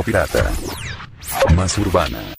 [0.00, 0.50] Psicopirata.
[1.54, 2.29] Más urbana.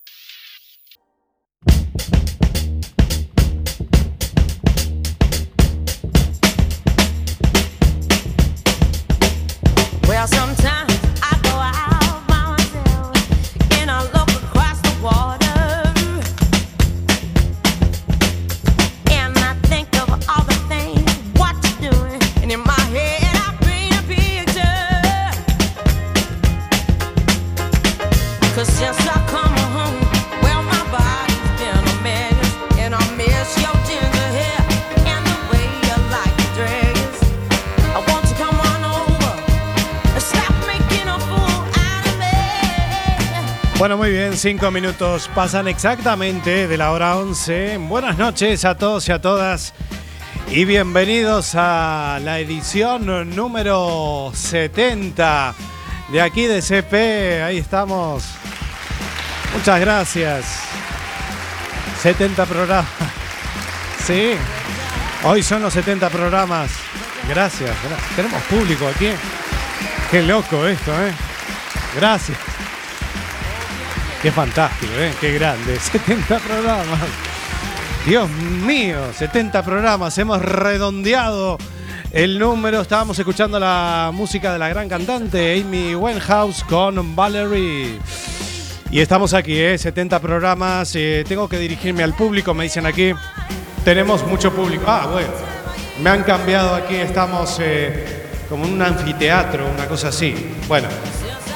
[43.81, 47.77] Bueno, muy bien, cinco minutos pasan exactamente de la hora 11.
[47.77, 49.73] Buenas noches a todos y a todas
[50.51, 55.55] y bienvenidos a la edición número 70
[56.09, 57.41] de aquí de CP.
[57.41, 58.23] Ahí estamos.
[59.55, 60.45] Muchas gracias.
[62.03, 62.85] 70 programas.
[64.05, 64.33] Sí,
[65.23, 66.69] hoy son los 70 programas.
[67.27, 67.71] Gracias.
[67.71, 69.09] gra- Tenemos público aquí.
[70.11, 71.11] Qué loco esto, ¿eh?
[71.95, 72.37] Gracias.
[74.21, 75.11] Qué fantástico, ¿eh?
[75.19, 75.79] Qué grande.
[75.79, 76.99] 70 programas.
[78.05, 80.15] Dios mío, 70 programas.
[80.19, 81.57] Hemos redondeado
[82.11, 82.81] el número.
[82.81, 87.97] Estábamos escuchando la música de la gran cantante Amy Winehouse con Valerie.
[88.91, 89.79] Y estamos aquí, ¿eh?
[89.79, 90.95] 70 programas.
[90.95, 93.13] Eh, tengo que dirigirme al público, me dicen aquí.
[93.83, 94.83] Tenemos mucho público.
[94.85, 95.29] Ah, bueno.
[95.99, 96.93] Me han cambiado aquí.
[96.93, 100.35] Estamos eh, como en un anfiteatro, una cosa así.
[100.67, 100.89] Bueno,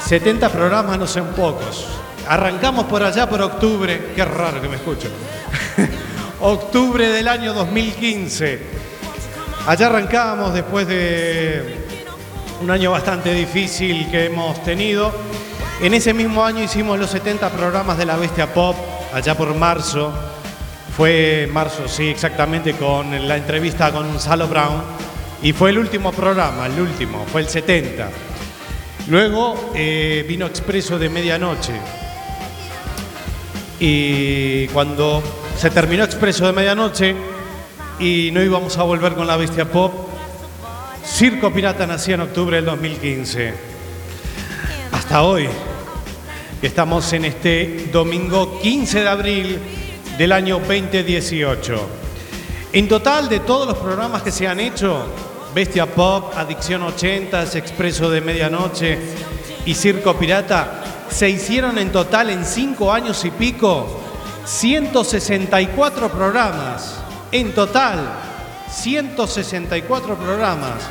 [0.08, 2.05] 70 programas no son pocos.
[2.28, 4.12] Arrancamos por allá por octubre.
[4.16, 5.10] Qué raro que me escucho.
[6.42, 8.60] octubre del año 2015.
[9.68, 11.86] Allá arrancábamos después de
[12.62, 15.12] un año bastante difícil que hemos tenido.
[15.82, 18.76] En ese mismo año hicimos los 70 programas de la Bestia Pop,
[19.14, 20.14] allá por marzo.
[20.96, 24.82] Fue marzo, sí, exactamente, con la entrevista con Gonzalo Brown.
[25.42, 28.10] Y fue el último programa, el último, fue el 70.
[29.10, 31.74] Luego eh, vino Expreso de Medianoche.
[33.80, 35.22] Y cuando
[35.58, 37.16] se terminó Expreso de Medianoche
[38.00, 39.94] y no íbamos a volver con la Bestia Pop,
[41.06, 43.54] Circo Pirata nació en octubre del 2015.
[44.92, 45.48] Hasta hoy,
[46.62, 49.60] estamos en este domingo 15 de abril
[50.18, 51.90] del año 2018.
[52.72, 55.06] En total, de todos los programas que se han hecho,
[55.54, 58.98] Bestia Pop, Adicción 80, Expreso de Medianoche
[59.66, 60.85] y Circo Pirata,
[61.16, 64.02] se hicieron en total en cinco años y pico
[64.46, 66.96] 164 programas.
[67.32, 68.00] En total,
[68.70, 70.82] 164 programas.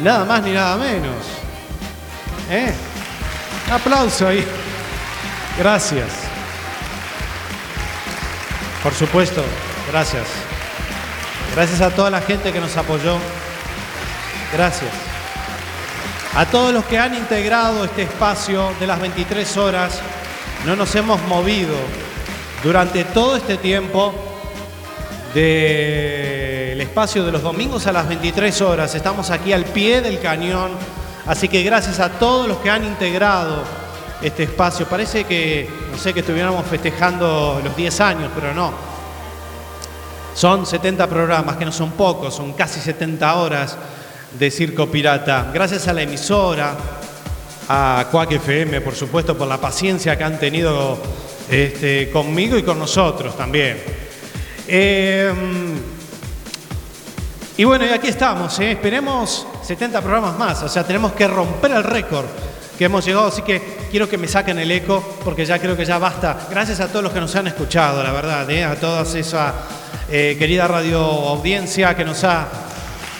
[0.00, 1.16] Nada más ni nada menos.
[2.48, 2.72] ¿Eh?
[3.72, 4.46] Aplauso ahí.
[5.58, 6.10] Gracias.
[8.84, 9.42] Por supuesto,
[9.90, 10.26] gracias.
[11.56, 13.18] Gracias a toda la gente que nos apoyó.
[14.52, 15.05] Gracias.
[16.36, 20.00] A todos los que han integrado este espacio de las 23 horas,
[20.66, 21.74] no nos hemos movido
[22.62, 24.12] durante todo este tiempo
[25.32, 28.94] del espacio de los domingos a las 23 horas.
[28.94, 30.72] Estamos aquí al pie del cañón,
[31.24, 33.62] así que gracias a todos los que han integrado
[34.20, 34.84] este espacio.
[34.86, 38.74] Parece que, no sé, que estuviéramos festejando los 10 años, pero no.
[40.34, 43.78] Son 70 programas, que no son pocos, son casi 70 horas
[44.32, 45.50] de Circo Pirata.
[45.52, 46.76] Gracias a la emisora,
[47.68, 50.98] a Cuac FM, por supuesto, por la paciencia que han tenido
[51.50, 53.82] este, conmigo y con nosotros también.
[54.68, 55.32] Eh,
[57.56, 58.72] y bueno, y aquí estamos, ¿eh?
[58.72, 62.26] esperemos 70 programas más, o sea, tenemos que romper el récord
[62.76, 65.86] que hemos llegado, así que quiero que me saquen el eco, porque ya creo que
[65.86, 66.46] ya basta.
[66.50, 68.64] Gracias a todos los que nos han escuchado, la verdad, ¿eh?
[68.64, 69.54] a toda esa
[70.08, 72.46] querida radio audiencia que nos ha...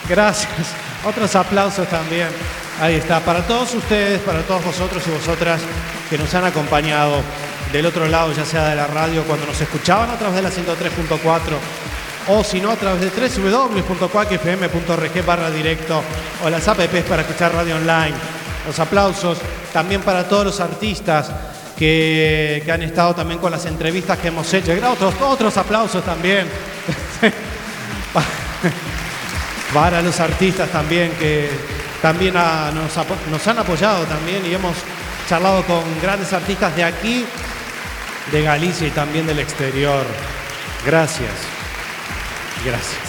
[0.08, 0.85] Gracias.
[1.06, 2.28] Otros aplausos también.
[2.80, 5.60] Ahí está, para todos ustedes, para todos vosotros y vosotras
[6.10, 7.22] que nos han acompañado
[7.72, 10.50] del otro lado, ya sea de la radio, cuando nos escuchaban a través de la
[10.50, 11.38] 103.4
[12.28, 13.10] o si no a través de
[13.40, 16.02] www.cuacfm.org barra directo
[16.44, 18.14] o las apps para escuchar radio online.
[18.66, 19.38] Los aplausos
[19.72, 21.30] también para todos los artistas
[21.78, 24.72] que, que han estado también con las entrevistas que hemos hecho.
[24.90, 26.48] Otros, otros aplausos también.
[29.72, 31.50] para los artistas también que
[32.02, 34.76] también nos han apoyado también y hemos
[35.28, 37.24] charlado con grandes artistas de aquí,
[38.30, 40.04] de Galicia y también del exterior.
[40.84, 41.32] Gracias.
[42.64, 43.00] Gracias.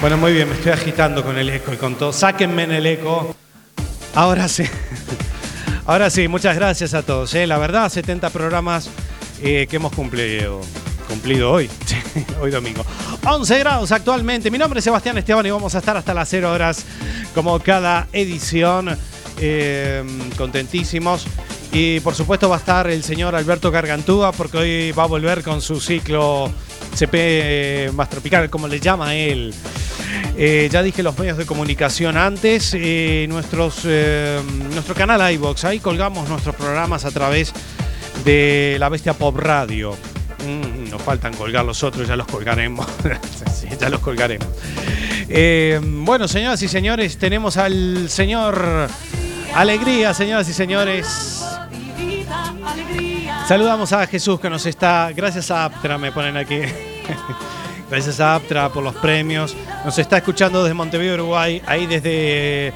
[0.00, 2.12] Bueno, muy bien, me estoy agitando con el eco y con todo.
[2.12, 3.34] Sáquenme en el eco.
[4.14, 4.64] Ahora sí.
[5.86, 7.34] Ahora sí, muchas gracias a todos.
[7.34, 7.46] ¿eh?
[7.46, 8.90] La verdad, 70 programas
[9.42, 10.60] eh, que hemos cumplido,
[11.08, 11.68] cumplido hoy,
[12.40, 12.84] hoy domingo.
[13.24, 14.50] 11 grados actualmente.
[14.50, 16.84] Mi nombre es Sebastián Esteban y vamos a estar hasta las 0 horas
[17.34, 18.96] como cada edición.
[19.40, 20.04] Eh,
[20.36, 21.26] contentísimos.
[21.72, 25.42] Y por supuesto va a estar el señor Alberto Gargantúa porque hoy va a volver
[25.42, 26.50] con su ciclo
[26.94, 29.54] CP más tropical, como le llama él.
[30.36, 34.40] Eh, ya dije los medios de comunicación antes, eh, nuestros, eh,
[34.72, 37.52] nuestro canal iBox, ahí colgamos nuestros programas a través
[38.24, 39.96] de la Bestia Pop Radio.
[40.44, 42.86] Mm, nos faltan colgar los otros, ya los colgaremos.
[43.78, 44.48] Ya los colgaremos.
[45.28, 48.88] Eh, bueno, señoras y señores, tenemos al señor
[49.54, 51.44] Alegría, señoras y señores.
[53.46, 56.60] Saludamos a Jesús que nos está, gracias a Aptra me ponen aquí.
[57.90, 59.56] Gracias a Aptra por los premios.
[59.82, 62.74] Nos está escuchando desde Montevideo, Uruguay, ahí desde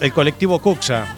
[0.00, 1.14] el colectivo Cuxa.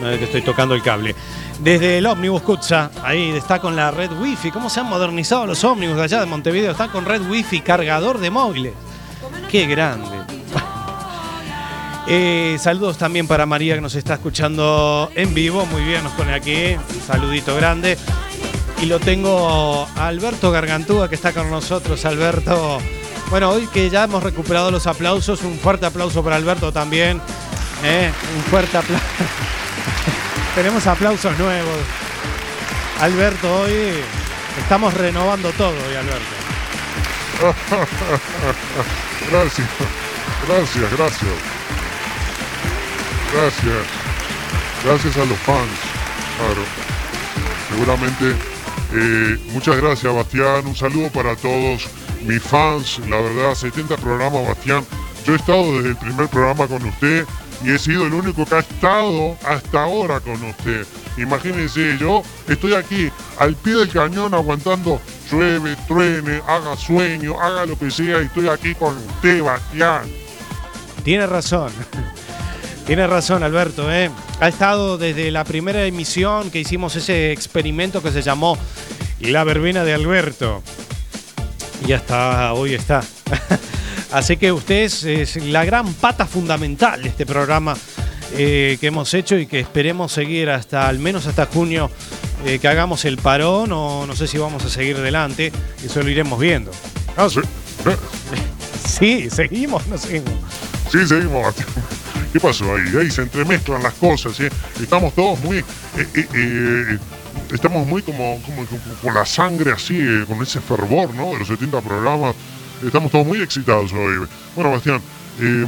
[0.00, 1.14] No es que estoy tocando el cable.
[1.58, 4.50] Desde el ómnibus Cuxa, ahí está con la red wifi.
[4.50, 6.72] ¿Cómo se han modernizado los ómnibus de allá de Montevideo?
[6.72, 8.74] Están con red wifi, cargador de móviles.
[9.50, 10.08] Qué grande.
[12.08, 15.66] Eh, saludos también para María que nos está escuchando en vivo.
[15.66, 16.74] Muy bien, nos pone aquí.
[16.76, 17.98] Un saludito grande.
[18.80, 22.04] Y lo tengo a Alberto Gargantúa que está con nosotros.
[22.04, 22.78] Alberto.
[23.28, 27.20] Bueno, hoy que ya hemos recuperado los aplausos, un fuerte aplauso para Alberto también.
[27.82, 28.12] ¿eh?
[28.36, 29.04] Un fuerte aplauso.
[30.56, 31.76] Tenemos aplausos nuevos.
[33.00, 34.02] Alberto, hoy
[34.58, 36.24] estamos renovando todo hoy, Alberto.
[39.30, 39.68] Gracias,
[40.48, 41.30] gracias, gracias.
[43.34, 43.86] Gracias.
[44.82, 45.78] Gracias a los fans.
[46.38, 46.64] Claro.
[47.68, 48.34] Seguramente.
[48.94, 50.66] eh, muchas gracias, Bastián.
[50.66, 51.86] Un saludo para todos
[52.22, 52.98] mis fans.
[53.10, 54.86] La verdad, 70 programas, Bastián.
[55.26, 57.26] Yo he estado desde el primer programa con usted
[57.64, 60.86] y he sido el único que ha estado hasta ahora con usted.
[61.16, 67.78] Imagínense, yo estoy aquí al pie del cañón aguantando llueve, truene, haga sueño, haga lo
[67.78, 70.02] que sea y estoy aquí con usted, Bastián.
[71.04, 71.72] Tiene razón.
[72.86, 73.92] Tiene razón, Alberto.
[73.92, 74.10] ¿eh?
[74.40, 78.56] Ha estado desde la primera emisión que hicimos ese experimento que se llamó
[79.20, 80.62] La Verbena de Alberto.
[81.86, 83.02] Y hasta hoy está.
[84.16, 87.76] Así que usted es, es la gran pata fundamental de este programa
[88.32, 91.90] eh, que hemos hecho y que esperemos seguir hasta al menos hasta junio
[92.46, 95.52] eh, que hagamos el parón o no sé si vamos a seguir adelante.
[95.84, 96.70] Eso lo iremos viendo.
[97.14, 97.40] Ah, sí,
[98.88, 100.32] Sí, seguimos, no seguimos.
[100.90, 101.54] sí, seguimos.
[102.32, 102.96] ¿Qué pasó ahí?
[102.98, 104.48] Ahí se entremezclan las cosas, ¿eh?
[104.80, 105.62] Estamos todos muy...
[105.98, 106.98] eh,
[107.52, 111.32] estamos muy como, como, como con la sangre así, con ese fervor, ¿no?
[111.32, 112.34] De los 70 programas.
[112.84, 114.26] Estamos todos muy excitados hoy.
[114.54, 115.00] Bueno, Bastián,
[115.40, 115.66] eh,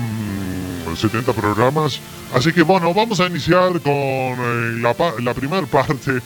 [0.96, 2.00] 70 programas.
[2.34, 6.20] Así que bueno, vamos a iniciar con eh, la, la primera parte.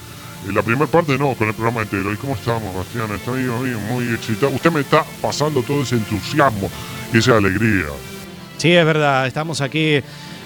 [0.52, 2.12] La primera parte no, con el programa entero.
[2.12, 3.12] ¿Y cómo estamos, Bastián?
[3.12, 4.50] Estoy muy, muy excitado.
[4.52, 6.68] Usted me está pasando todo ese entusiasmo
[7.12, 7.86] y esa alegría.
[8.58, 10.00] Sí, es verdad, estamos aquí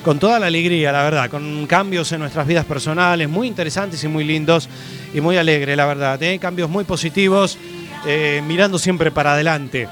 [0.05, 4.09] con toda la alegría, la verdad, con cambios en nuestras vidas personales muy interesantes y
[4.09, 4.69] muy lindos
[5.13, 6.23] y muy alegres, la verdad.
[6.23, 6.39] ¿eh?
[6.39, 7.59] Cambios muy positivos,
[8.07, 9.89] eh, mirando siempre para adelante.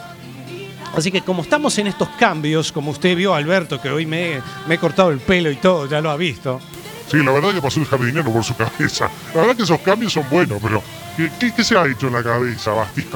[0.96, 4.76] Así que como estamos en estos cambios, como usted vio, Alberto, que hoy me, me
[4.76, 6.60] he cortado el pelo y todo, ya lo ha visto.
[7.10, 9.10] Sí, la verdad que pasó el jardinero por su cabeza.
[9.34, 10.82] La verdad que esos cambios son buenos, pero
[11.16, 13.08] ¿qué, qué- qué se ha hecho en la cabeza, Bastián?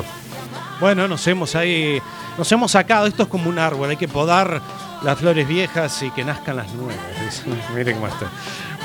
[0.81, 2.01] Bueno, nos hemos ahí,
[2.37, 4.61] nos hemos sacado, esto es como un árbol, hay que podar
[5.03, 6.97] las flores viejas y que nazcan las nuevas.
[7.75, 8.27] Miren cómo está.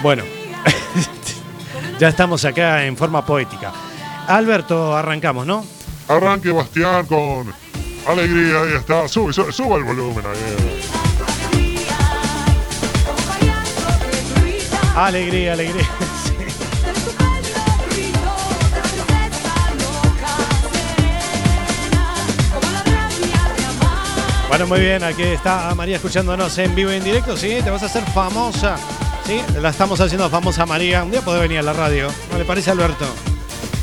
[0.01, 0.23] Bueno,
[2.00, 3.71] ya estamos acá en forma poética.
[4.27, 5.65] Alberto, arrancamos, ¿no?
[6.07, 7.53] Arranque, Bastián, con
[8.07, 8.62] alegría.
[8.62, 9.07] Ahí está.
[9.07, 10.81] Sube, sube, suba el volumen ahí.
[14.95, 15.88] Alegría, alegría.
[24.53, 27.57] Bueno, muy bien, aquí está María escuchándonos en vivo y en directo, ¿sí?
[27.63, 28.75] Te vas a hacer famosa,
[29.25, 29.41] ¿sí?
[29.60, 31.03] La estamos haciendo famosa María.
[31.03, 33.03] Un día puede venir a la radio, ¿no le parece, Alberto?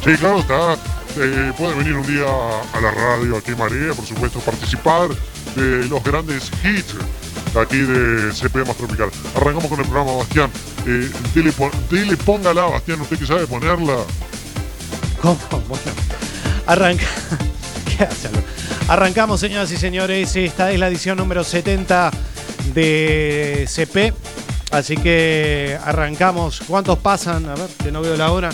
[0.05, 0.77] Sí, claro, está.
[1.17, 5.09] Eh, puede venir un día a la radio aquí, María, por supuesto, participar
[5.57, 6.95] de los grandes hits
[7.57, 9.11] aquí de CP Más Tropical.
[9.35, 10.51] Arrancamos con el programa, Bastián.
[10.87, 13.97] Eh, dile, póngala, Bastián, usted que sabe ponerla.
[15.21, 15.39] ¿Cómo?
[15.69, 15.83] Bueno,
[16.67, 17.07] arranca.
[17.99, 18.07] ¿Qué?
[18.89, 20.35] Arrancamos, señoras y señores.
[20.37, 22.11] Esta es la edición número 70
[22.73, 24.15] de CP.
[24.71, 26.63] Así que arrancamos.
[26.67, 27.49] ¿Cuántos pasan?
[27.49, 28.51] A ver, que no veo la hora.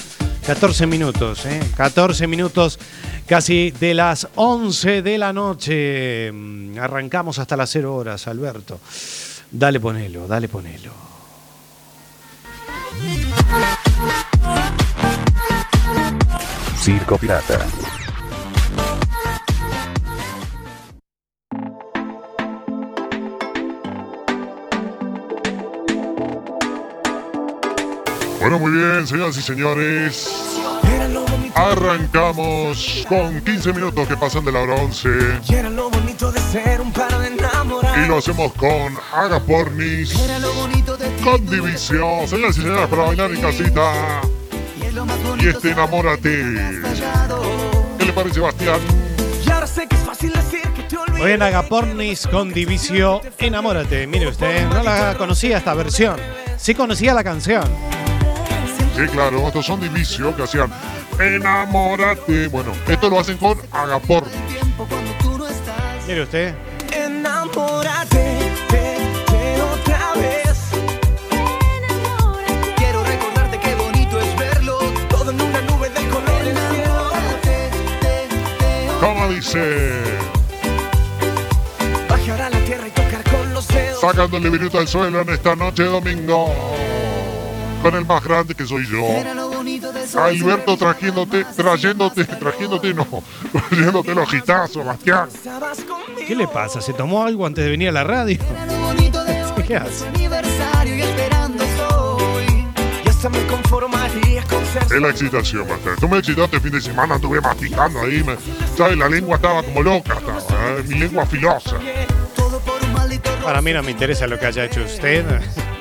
[0.47, 1.61] 14 minutos, ¿eh?
[1.77, 2.79] 14 minutos
[3.27, 6.31] casi de las 11 de la noche.
[6.33, 8.79] Mm, Arrancamos hasta las 0 horas, Alberto.
[9.51, 10.93] Dale, ponelo, dale, ponelo.
[16.79, 17.67] Circo Pirata.
[28.49, 30.31] Bueno, muy bien, señoras y señores.
[31.57, 35.09] Arrancamos con 15 minutos que pasan de la hora 11
[35.51, 37.99] Era lo bonito de ser un par de enamorados.
[37.99, 41.25] y lo hacemos con Haga Pornis, Era lo bonito de ti.
[41.25, 42.29] con División.
[42.29, 44.21] Señoras y señores, para bailar en casita.
[45.41, 46.45] Y este enamórate.
[47.99, 48.79] ¿Qué le parece, Bastián?
[49.45, 51.21] Y ahora sé que es fácil decir que te olvidé.
[51.21, 54.07] Hoy en Agapornis con Divisio Enamórate.
[54.07, 56.21] Mire usted, no la conocía esta versión.
[56.57, 57.65] Sí conocía la canción.
[58.97, 60.73] Sí, claro, estos son Divicio que hacían
[61.21, 62.49] enamórate.
[62.49, 64.25] Bueno, esto lo hacen con Agapor.
[66.09, 66.55] Mire usted.
[66.95, 68.17] Enamórate
[68.71, 68.97] de,
[69.33, 70.59] de otra vez.
[72.79, 74.79] Quiero recordarte qué bonito es verlo.
[75.11, 77.11] Todo en una nube del color del cielo.
[78.99, 80.01] ¿Cómo dice?
[82.09, 84.01] Bajar a la tierra y tocar con los dedos.
[84.01, 86.55] Sacando el librito del suelo en esta noche de domingo.
[87.87, 89.07] Con el más grande que soy yo.
[90.21, 93.07] Alberto trayéndote, trayéndote, trayéndote, no,
[93.69, 95.29] trayéndote los gitazos, Bastián.
[96.27, 96.81] ¿Qué le pasa?
[96.81, 98.41] ¿Se tomó algo antes de venir a la radio?
[99.69, 100.05] ¿Qué hace?
[104.83, 105.95] Es la excitación, Bastián.
[106.01, 108.37] Tú me excitaste el fin de semana, estuve masticando ahí, me,
[108.77, 108.99] ¿sabes?
[108.99, 110.83] La lengua estaba como loca, estaba, ¿eh?
[110.89, 111.77] mi lengua filosa.
[113.45, 115.25] Para mí no me interesa lo que haya hecho usted.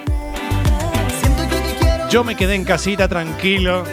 [2.10, 3.84] Yo me quedé en casita tranquilo.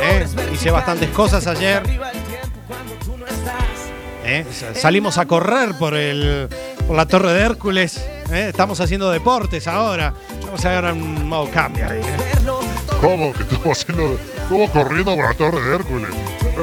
[0.00, 0.26] ¿eh?
[0.52, 1.82] Hice bastantes cosas ayer.
[4.24, 4.44] ¿eh?
[4.52, 6.48] Sa- Salimos a correr por, el,
[6.86, 7.98] por la Torre de Hércules.
[8.30, 8.46] ¿eh?
[8.50, 10.14] Estamos haciendo deportes ahora.
[10.44, 12.00] Vamos a ver un modo cambia ahí.
[13.00, 13.32] ¿Cómo?
[13.32, 16.10] Que estuvo haciendo, estuvo corriendo por la torre de Hércules.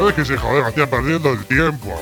[0.08, 2.00] Es que se joder, Bastián, perdiendo el tiempo.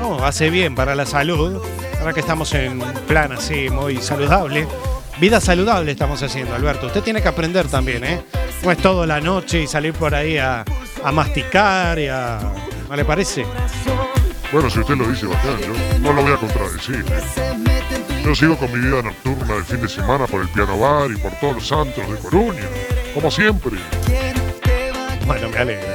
[0.00, 1.62] No, hace bien para la salud.
[2.00, 4.66] Ahora que estamos en plan así, muy saludable.
[5.20, 6.86] Vida saludable estamos haciendo, Alberto.
[6.86, 8.22] Usted tiene que aprender también, ¿eh?
[8.64, 10.64] No es todo la noche y salir por ahí a,
[11.04, 12.38] a masticar y a...
[12.88, 13.44] ¿No le parece?
[14.50, 17.04] Bueno, si usted lo dice, Bastián, yo no lo voy a contradecir.
[18.24, 21.16] Yo sigo con mi vida nocturna del fin de semana por el piano bar y
[21.16, 22.62] por todos los santos de Coruña.
[23.14, 23.72] Como siempre.
[25.26, 25.86] Bueno, me alegro.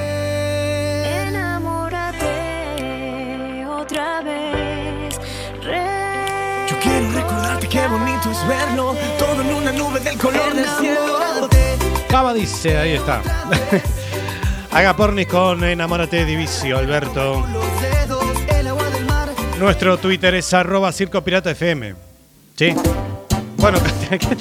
[1.28, 5.16] Enamórate otra vez.
[5.64, 7.12] Re- Yo quiero
[7.76, 8.96] qué bonito es verlo.
[9.20, 11.50] Todo en una nube del color del cielo.
[12.10, 13.22] Cava dice, ahí está.
[14.72, 17.46] Haga pornis con Enamórate Divisio, Alberto.
[19.60, 21.96] Nuestro Twitter es arroba Circo Pirata FM.
[22.56, 22.74] ¿Sí?
[23.58, 23.78] Bueno,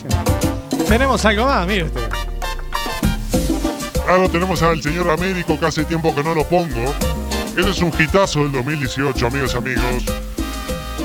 [0.89, 2.09] tenemos algo más, mire usted.
[4.09, 6.95] Ahora tenemos al señor Américo, que hace tiempo que no lo pongo.
[7.57, 10.24] Este es un hitazo del 2018, amigos y amigos.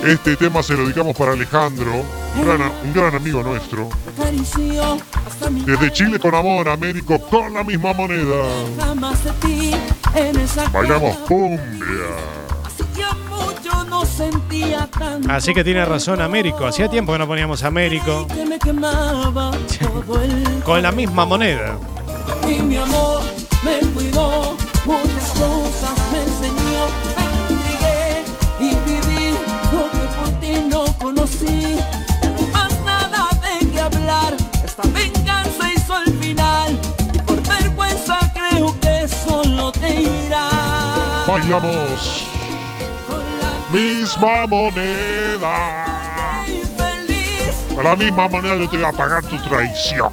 [0.05, 1.91] Este tema se lo dedicamos para Alejandro,
[2.35, 3.89] un gran, un gran amigo nuestro.
[5.65, 8.43] Desde Chile con amor, Américo con la misma moneda.
[10.71, 11.59] Bailamos cumbia.
[12.65, 16.65] Hacía mucho no sentía tanto Así que tiene razón Américo.
[16.65, 18.25] Hacía tiempo que no poníamos Américo.
[20.65, 21.77] Con la misma moneda.
[22.47, 23.21] y mi amor
[23.63, 26.58] me cuidó muchas cosas me enseñó
[34.81, 36.79] esta venganza hizo el final
[37.13, 40.03] y por vergüenza creo que solo te
[43.07, 45.85] con la misma moneda.
[47.77, 50.11] A la misma moneda yo te voy a pagar tu traición.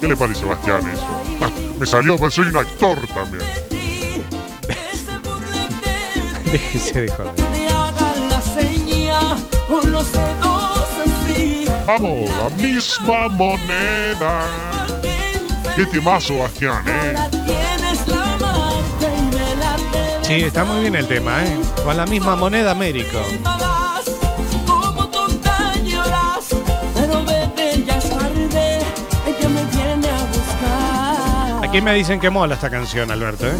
[0.00, 1.06] ¿Qué le parece, Sebastián, eso?
[1.40, 3.44] Ah, Me salió, pues soy un actor también.
[6.52, 7.45] Déjese de joder.
[11.86, 14.42] Vamos, la misma moneda.
[15.76, 17.14] Qué temazo, Bastián, ¿eh?
[20.22, 21.56] Sí, está muy bien el tema, ¿eh?
[21.84, 23.20] Con la misma moneda Américo.
[31.62, 33.54] Aquí me dicen que mola esta canción, Alberto, ¿eh?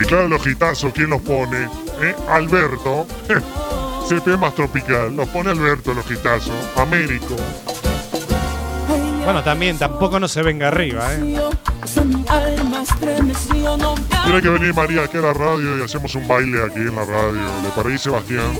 [0.00, 1.64] Y claro, los gitazos, ¿quién los pone?
[2.00, 2.14] ¿Eh?
[2.28, 3.04] Alberto.
[4.08, 5.14] CP más tropical.
[5.16, 6.54] Los pone Alberto, los gitazos.
[6.76, 7.34] Américo.
[9.24, 11.36] Bueno, también tampoco no se venga arriba, ¿eh?
[14.24, 17.04] Tiene que venir María aquí a la radio y hacemos un baile aquí en la
[17.04, 17.40] radio.
[17.62, 18.56] ¿Le parece, Sebastián?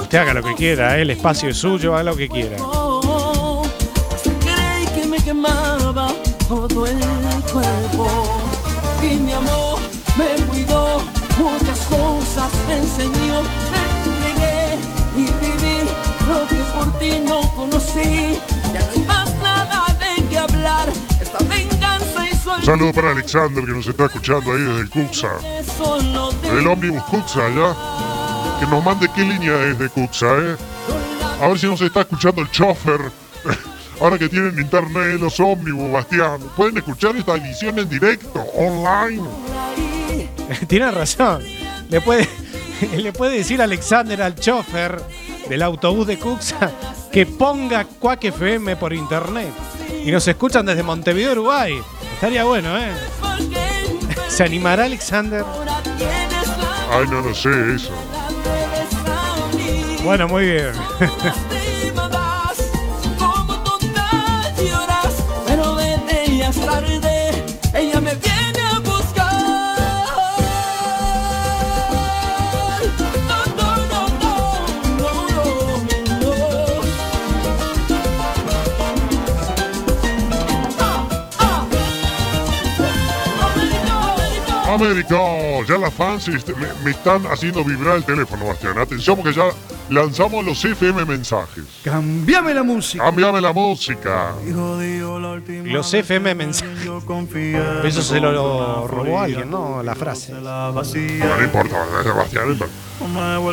[0.00, 1.02] Usted haga lo que quiera, ¿eh?
[1.02, 2.56] El espacio es suyo, haga lo que quiera.
[6.48, 6.98] Todo el
[7.52, 8.08] cuerpo.
[9.00, 9.78] Y mi amor
[10.18, 11.00] me cuidó,
[11.38, 13.19] muchas cosas enseñó.
[17.92, 18.38] Conocí.
[18.72, 20.88] Ya no hay más nada de qué hablar.
[21.20, 25.30] Esta venganza hizo saludo para Alexander que nos está escuchando ahí desde el Cuxa.
[26.42, 28.60] Del ómnibus Cuxa, ¿ya?
[28.60, 30.56] Que nos mande qué línea es de Cuxa, ¿eh?
[31.40, 33.00] A ver si nos está escuchando el chofer.
[34.00, 39.22] ahora que tienen internet, los ómnibus, Bastián, pueden escuchar esta edición en directo, online.
[40.68, 41.42] Tiene razón.
[41.88, 42.28] Le puede,
[42.96, 45.02] le puede decir Alexander al chofer
[45.48, 46.70] del autobús de Cuxa
[47.12, 49.52] que ponga Quack FM por internet.
[50.04, 51.80] Y nos escuchan desde Montevideo, Uruguay.
[52.14, 52.92] Estaría bueno, ¿eh?
[54.28, 55.44] ¿Se animará Alexander?
[56.90, 57.92] Ay, no lo sé eso.
[60.04, 60.72] Bueno, muy bien.
[84.74, 85.16] América,
[85.68, 88.78] ya las fans este, me, me están haciendo vibrar el teléfono, Bastián.
[88.78, 89.44] Atención porque ya
[89.90, 91.64] lanzamos los FM mensajes.
[91.84, 93.04] Cambiame la música.
[93.04, 94.32] Cambiame la música.
[95.64, 96.86] Los FM mensajes.
[97.84, 99.82] Eso se lo, lo robó alguien, ¿no?
[99.82, 100.32] La frase.
[100.32, 101.76] No, no importa,
[102.16, 102.58] Bastián.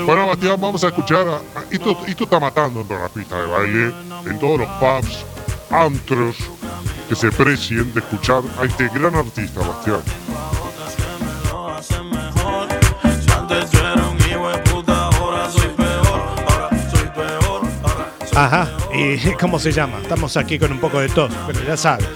[0.05, 1.27] Bueno, Bastián, vamos a escuchar.
[1.27, 3.93] a- a- esto, esto está matando en todas las pistas de baile,
[4.25, 5.25] en todos los pubs,
[5.71, 6.35] antros,
[7.09, 10.01] que se precien de escuchar a este gran artista, Bastián.
[18.37, 18.69] Ajá.
[18.93, 19.97] ¿Y cómo se llama?
[20.01, 22.07] Estamos aquí con un poco de tos, pero ya sabes.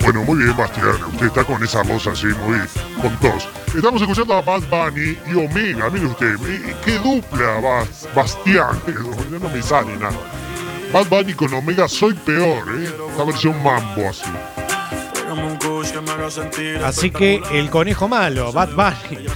[0.00, 1.02] Bueno, muy bien, Bastián.
[1.12, 2.58] Usted está con esa voz así, muy
[3.00, 3.48] con tos.
[3.74, 5.90] Estamos escuchando a Bad Bunny y Omega.
[5.90, 6.36] Mire usted,
[6.84, 8.80] qué dupla, Bas- Bastián.
[9.32, 10.12] Ya no me sale nada.
[10.92, 12.88] Bad Bunny con Omega, soy peor, ¿eh?
[13.10, 14.30] Esta versión mambo así.
[16.84, 19.26] Así que el conejo malo, Bad Bunny.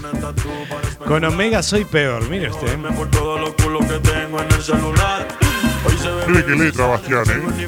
[1.07, 2.77] Con Omega soy peor, mire usted.
[6.27, 7.43] Mire qué letra, Bastián, ¿eh?
[7.57, 7.67] Sí,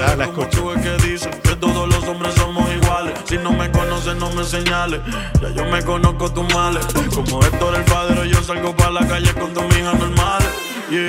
[0.00, 0.72] ya la escucho.
[0.74, 3.18] que dicen que todos los hombres somos iguales.
[3.24, 5.00] Si no me conoces, no me señales.
[5.40, 6.86] Ya yo me conozco tus males.
[7.14, 10.48] Como Héctor el padre, yo salgo para la calle con tus hijas normales.
[10.90, 11.08] Yeah.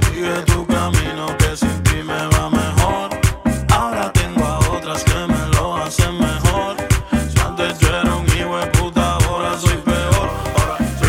[0.00, 2.31] Sigue tu camino que sin ti me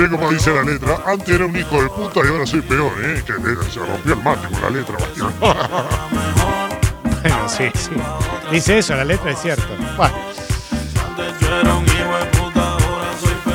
[0.04, 0.98] Mire cómo dice la letra.
[1.06, 3.24] Antes era un hijo de puta y ahora soy peor, ¿eh?
[3.26, 5.34] Que se rompió el mate con la letra, Bastián.
[7.22, 7.92] Bueno, sí, sí.
[8.52, 9.64] Dice eso, la letra es cierto.
[9.96, 10.14] Bueno,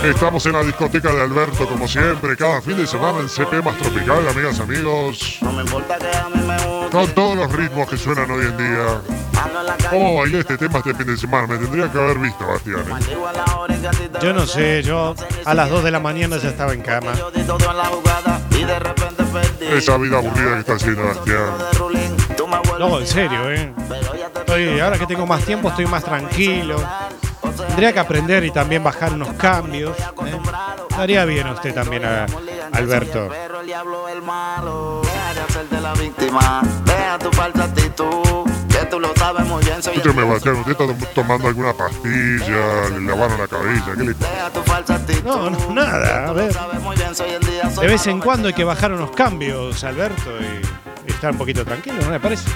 [0.04, 3.76] Estamos en la discoteca de Alberto, como siempre, cada fin de semana en CP más
[3.78, 5.38] tropical, amigas, amigos.
[5.42, 6.90] No me importa que a mí me guste.
[6.90, 9.00] Con todos los ritmos que suenan hoy en día.
[9.90, 11.46] ¿Cómo bailé este tema este fin de semana?
[11.46, 12.84] Me tendría que haber visto, Bastián.
[12.88, 14.10] ¿eh?
[14.22, 17.12] Yo no sé, yo a las 2 de la mañana ya estaba en cama.
[19.60, 21.52] Esa vida aburrida que está haciendo Bastián.
[22.78, 23.72] No, en serio, ¿eh?
[24.36, 26.76] Estoy, ahora que tengo más tiempo estoy más tranquilo.
[27.56, 29.96] Tendría que aprender y también bajar unos cambios.
[29.98, 30.38] ¿eh?
[30.90, 32.26] Estaría bien usted también, a-
[32.72, 33.28] Alberto.
[33.30, 35.00] Pero el diablo es el malo.
[35.04, 36.62] Deja de hacerte la víctima.
[36.84, 38.50] Deja tu falsa actitud.
[38.68, 39.82] Que tú lo sabes muy bien.
[39.82, 42.88] Soy el Escúcheme, Bastián, ¿usted está tom- tomando alguna pastilla?
[42.90, 43.92] ¿Le lavaron la cabeza?
[43.96, 44.14] ¿Qué le.
[45.24, 46.54] No, no, nada, a ver.
[47.80, 51.64] De vez en cuando hay que bajar unos cambios, Alberto, y, y estar un poquito
[51.64, 52.48] tranquilo, ¿no le parece?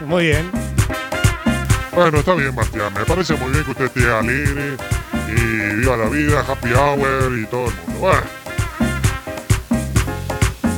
[0.06, 0.73] Muy bien.
[1.94, 2.92] Bueno, está bien, Bastián.
[2.94, 4.76] Me parece muy bien que usted esté alegre
[5.28, 8.00] y viva la vida, happy hour y todo el mundo.
[8.00, 8.20] Bueno,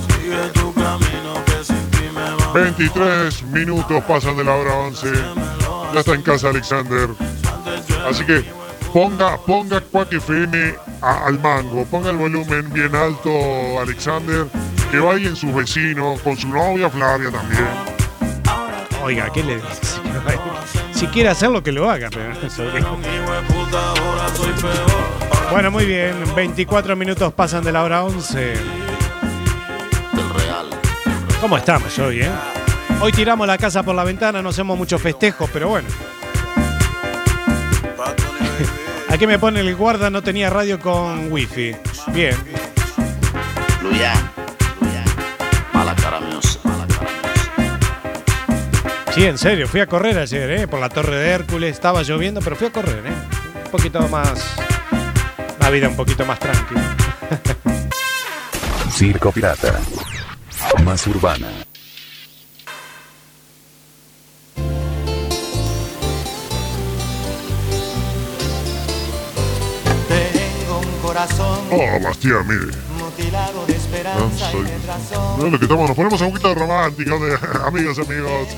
[0.08, 5.10] Sigue tu camino que sin ti me va 23 minutos pasan de la hora 11.
[5.94, 7.08] Ya está en casa Alexander.
[8.08, 8.44] Así que
[8.92, 11.84] ponga, ponga Quack FM a- al mango.
[11.86, 13.30] Ponga el volumen bien alto,
[13.80, 14.46] Alexander.
[14.90, 17.66] Que vayan sus vecinos, con su novia Flavia también.
[19.02, 20.00] Oiga, ¿qué le dice?
[20.96, 22.08] Si quiere hacerlo, que lo haga.
[22.10, 22.32] Pero.
[25.50, 26.14] Bueno, muy bien.
[26.34, 28.54] 24 minutos pasan de la hora 11.
[31.40, 32.30] ¿Cómo estamos hoy, eh?
[33.00, 35.86] Hoy tiramos la casa por la ventana, no hacemos muchos festejos, pero bueno.
[39.10, 41.76] Aquí me pone el guarda, no tenía radio con wifi.
[42.12, 42.34] Bien.
[43.82, 44.35] Luyan.
[49.16, 50.68] Sí, en serio, fui a correr ayer, ¿eh?
[50.68, 53.14] Por la Torre de Hércules, estaba lloviendo, pero fui a correr, ¿eh?
[53.64, 54.44] Un poquito más...
[55.58, 56.94] La vida un poquito más tranquila.
[58.92, 59.80] Circo Pirata.
[60.84, 61.48] Más urbana.
[70.08, 72.76] Tengo un corazón Oh, Bastián, mire.
[72.98, 73.74] mutilado de
[74.04, 74.66] No soy.
[75.38, 78.48] No, lo que estamos, nos ponemos un poquito románticos, de, amigos, amigos.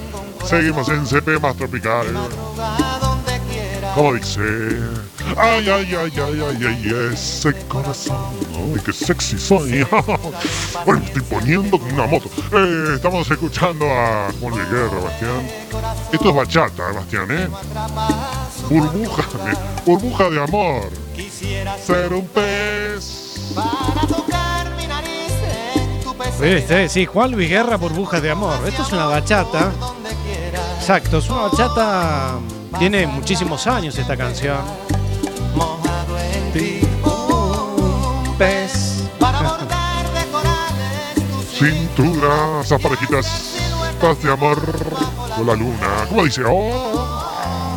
[0.46, 2.06] Seguimos en CP más tropical.
[3.94, 4.40] Como dice.
[5.36, 8.16] Ay, ay, ay, ay, ay, ay, ese corazón.
[8.54, 9.84] Ay, qué sexy soy.
[10.84, 12.30] bueno, me estoy poniendo como una moto.
[12.52, 15.48] Eh, estamos escuchando a Juan Luis Guerra, Bastián.
[16.12, 17.48] Esto es bachata, Bastián, ¿eh?
[18.70, 20.90] Burbuja, de- burbuja de amor.
[21.84, 23.52] Ser un pez.
[26.40, 26.88] ¿Viste?
[26.88, 28.56] Sí, Juan Luis Guerra, burbujas de amor.
[28.66, 29.72] Esto es una bachata.
[30.88, 32.38] Exacto, es una bachata.
[32.78, 34.56] Tiene muchísimos años esta canción.
[38.38, 39.04] Pez.
[41.52, 43.26] Cintura, esas parejitas
[43.90, 44.62] estás de amor
[45.36, 46.06] con la luna.
[46.08, 46.40] ¿Cómo dice?
[46.46, 47.76] Oh.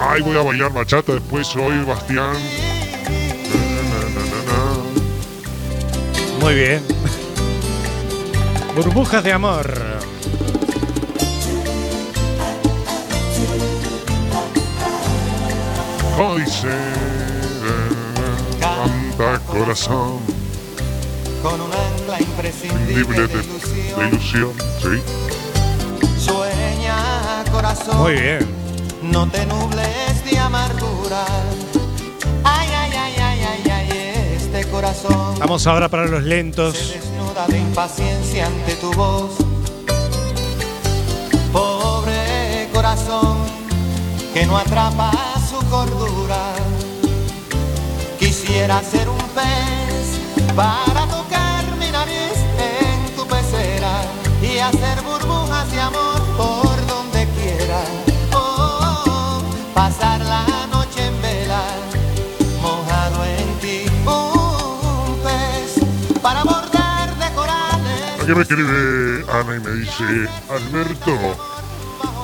[0.00, 2.34] Ay, voy a bailar bachata después hoy, Bastián.
[6.40, 6.82] Muy bien.
[8.74, 9.91] Burbujas de amor.
[16.22, 16.68] ¿Cómo dice?
[18.60, 20.20] Canta corazón,
[21.42, 24.52] Con un ancla imprescindible de, de ilusión.
[24.80, 25.02] Sí.
[26.16, 27.96] Sueña, corazón.
[27.98, 28.46] Muy bien.
[29.02, 31.24] No te nubles de amargura.
[32.44, 36.74] Ay, ay, ay, ay, ay, ay, este corazón Vamos ahora para los lentos.
[36.94, 39.32] desnuda de impaciencia ante tu voz.
[41.52, 43.38] Pobre corazón
[44.32, 45.10] que no atrapa
[48.18, 50.20] Quisiera ser un pez
[50.54, 54.02] para tocar mi nariz en tu pecera
[54.42, 57.80] y hacer burbujas de amor por donde quiera.
[58.34, 59.40] Oh,
[59.72, 61.62] pasar la noche en vela,
[62.60, 68.20] mojado en ti, un pez para bordar de corales.
[68.22, 71.51] Aquí me escribe Ana y me dice, Alberto,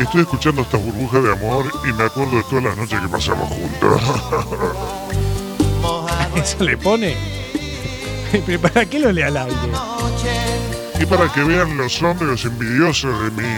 [0.05, 3.49] estoy escuchando estas burbujas de amor y me acuerdo de todas las noches que pasamos
[3.49, 4.03] juntos.
[6.37, 7.17] Eso le pone.
[8.47, 9.57] ¿Pero para qué lo lee al aire?
[11.01, 13.49] y para que vean los hombres envidiosos de mi,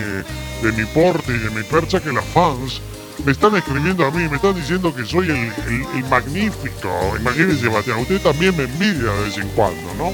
[0.62, 2.82] de mi porte y de mi percha que las fans
[3.24, 6.90] me están escribiendo a mí, me están diciendo que soy el, el- el magnífico.
[7.18, 10.12] Imagínense, Sebastián, usted también me envidia de vez en cuando, ¿no?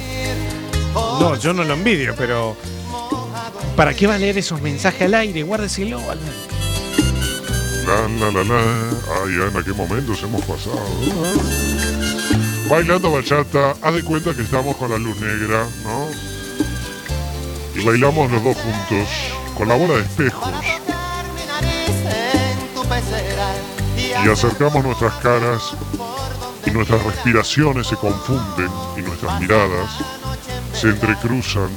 [1.21, 2.57] No, yo no lo envidio, pero.
[3.77, 5.43] ¿Para qué va a leer esos mensajes al aire?
[5.43, 6.55] Guárdeselo, Alberto.
[7.87, 8.61] La, la, la, la.
[9.23, 10.81] Ay, Ana, qué momentos hemos pasado.
[12.71, 16.09] Bailando bachata, haz de cuenta que estamos con la luz negra, ¿no?
[17.79, 19.09] Y bailamos los dos juntos,
[19.55, 20.49] con la bola de espejos.
[24.25, 25.63] Y acercamos nuestras caras
[26.65, 29.91] y nuestras respiraciones se confunden y nuestras miradas
[30.73, 31.69] se entrecruzan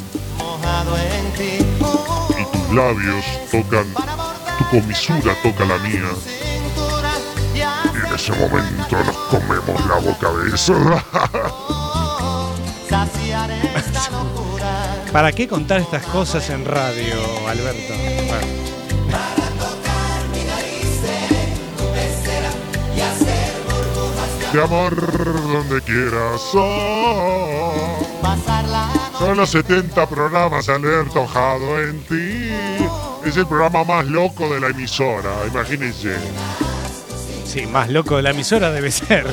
[2.74, 3.86] labios tocan,
[4.58, 6.10] tu comisura toca la mía.
[7.54, 10.76] y en ese momento nos comemos la boca de eso.
[15.12, 18.19] ¿Para qué contar estas cosas en radio, Alberto?
[24.54, 26.42] De amor donde quieras.
[26.54, 28.00] Oh.
[29.20, 32.50] Son los 70 programas Alberto Ojado en ti.
[33.26, 36.16] Es el programa más loco de la emisora, imagínense.
[37.46, 39.28] Sí, más loco de la emisora debe ser.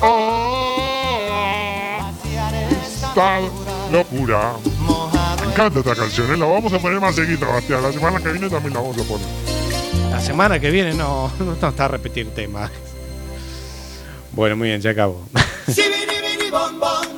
[0.00, 0.78] Oh,
[2.86, 3.40] esta
[3.92, 4.52] locura.
[5.40, 6.36] Me encanta esta canción, ¿eh?
[6.36, 7.82] la vamos a poner más seguida, Bastián.
[7.82, 9.26] La semana que viene también la vamos a poner.
[10.10, 12.70] La semana que viene no, no está a repetir tema.
[14.32, 15.26] Bueno, muy bien, ya acabó.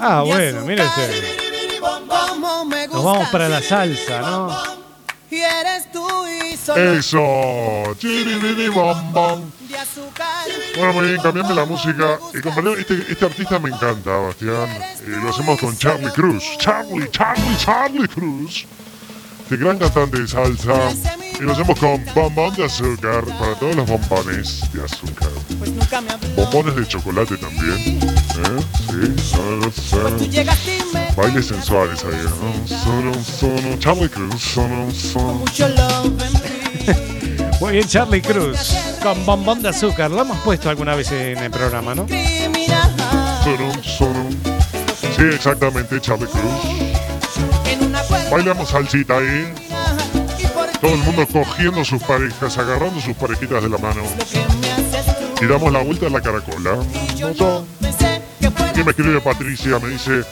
[0.03, 1.41] Ah, bueno, mire usted.
[2.91, 4.49] Nos vamos para la salsa, ¿no?
[5.31, 7.21] Y eres tú y solo Eso.
[10.77, 12.19] Bueno, muy bien, cambiame la música.
[12.35, 14.69] Y compañero, este, este artista me encanta, Bastián.
[14.71, 16.45] Eh, lo hacemos con Charlie Cruz.
[16.59, 18.67] Charlie, Charlie, Charlie Cruz.
[19.43, 20.73] Este gran cantante de salsa.
[21.41, 25.31] Y lo hacemos con bombón de azúcar para todos los bombones de azúcar.
[25.59, 26.15] Pues nunca me.
[26.37, 27.99] Bombones de chocolate también.
[28.03, 28.63] ¿Eh?
[28.91, 30.19] Sí, solo, Tú solo.
[30.19, 32.69] llegaste y me Bailes sensuales ahí.
[32.69, 33.79] Solo, solo.
[33.79, 34.43] Charlie Cruz.
[34.43, 35.33] Solo, solo.
[35.35, 37.51] mucho love en mí.
[37.61, 38.75] Muy bien, Charlie Cruz.
[39.03, 40.11] Con bombón de azúcar.
[40.11, 42.07] Lo hemos puesto alguna vez en el programa, ¿no?
[43.45, 44.27] Solo, solo.
[45.17, 47.01] Sí, exactamente, Charlie Cruz.
[48.31, 49.70] Bailamos salsita ahí.
[50.81, 54.03] Todo el mundo cogiendo sus parejas, agarrando sus parejitas de la mano.
[55.41, 56.79] Y damos la vuelta a la caracola.
[58.75, 60.25] Y me escribe Patricia, me dice,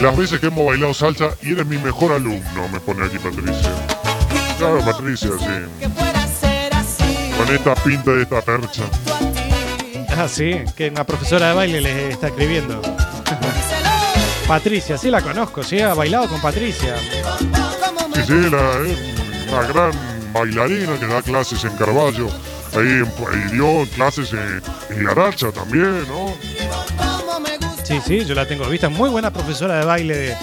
[0.00, 3.70] las veces que hemos bailado salsa y eres mi mejor alumno, me pone aquí Patricia.
[4.58, 5.86] Claro, Patricia, sí.
[7.38, 8.82] Con esta pinta de esta percha.
[10.16, 12.80] Ah, sí, que una profesora de baile le está escribiendo.
[14.46, 16.96] Patricia, sí la conozco, sí, ha bailado con Patricia.
[18.14, 18.98] Sí, sí, la, es
[19.52, 19.90] una gran
[20.32, 22.28] bailarina que da clases en Carballo.
[22.74, 23.12] Ahí en-
[23.48, 26.34] y dio clases en, en Laracha también, ¿no?
[27.84, 28.88] Sí, sí, yo la tengo vista.
[28.88, 30.36] Muy buena profesora de baile de,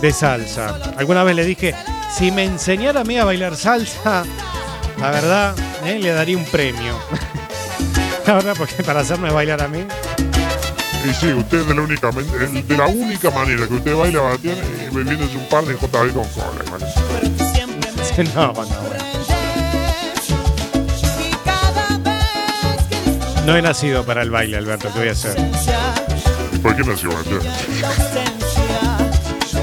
[0.00, 0.78] de salsa.
[0.96, 1.74] Alguna vez le dije,
[2.16, 4.24] si me enseñara a mí a bailar salsa,
[5.00, 6.94] la verdad, eh, le daría un premio.
[8.26, 9.84] la verdad, porque para hacerme bailar a mí.
[11.04, 15.36] Y sí, usted de la única, de la única manera que usted baila es bebiéndose
[15.36, 16.93] un par de JB con cola.
[18.34, 18.72] no, no, bueno.
[23.44, 25.36] No he nacido para el baile, Alberto, ¿qué voy a hacer?
[26.52, 27.40] ¿Y por qué nació Bastián?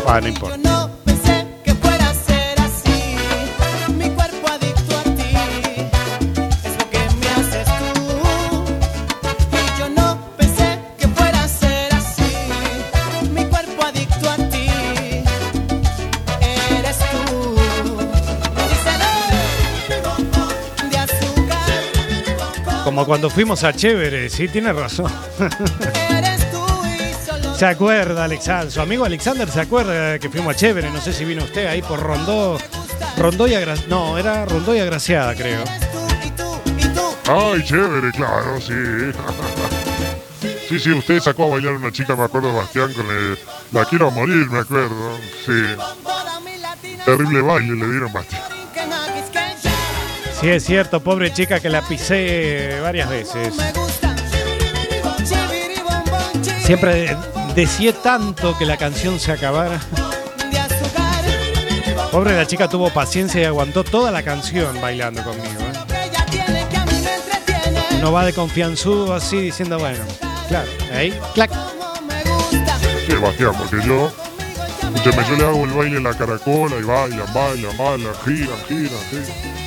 [0.06, 0.71] Ah, no importa.
[23.02, 25.12] Como cuando fuimos a Chévere, sí, tiene razón.
[27.58, 28.72] Se acuerda, Alexander.
[28.72, 30.92] Su amigo Alexander se acuerda que fuimos a Chévere.
[30.92, 32.60] No sé si vino usted ahí por Rondó.
[33.18, 35.64] Rondó y Agra- No, era Rondó y Agraciada, creo.
[37.28, 38.74] Ay, chévere, claro, sí.
[40.70, 43.36] Sí, sí, usted sacó a bailar una chica, me acuerdo, Bastián, con el,
[43.72, 45.18] La quiero morir, me acuerdo.
[45.44, 45.64] Sí.
[47.04, 48.41] Terrible baile le dieron, Bastián.
[50.42, 53.54] Sí, es cierto, pobre chica que la pisé varias veces.
[56.66, 57.18] Siempre de-
[57.56, 59.80] deseé tanto que la canción se acabara.
[62.12, 65.62] Pobre la chica tuvo paciencia y aguantó toda la canción bailando conmigo.
[65.62, 65.74] ¿eh?
[68.02, 70.04] No va de confianzudo así diciendo, bueno,
[70.50, 71.52] claro, ahí, clac.
[73.08, 74.12] Sí, Bastián, porque yo.
[75.06, 79.61] Yo le hago el baile en la caracola y bailan, bailan, bailan, giran, giran, giran.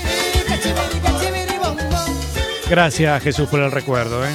[2.69, 4.35] Gracias Jesús por el recuerdo, ¿eh?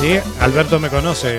[0.00, 1.38] Sí, Alberto me conoce.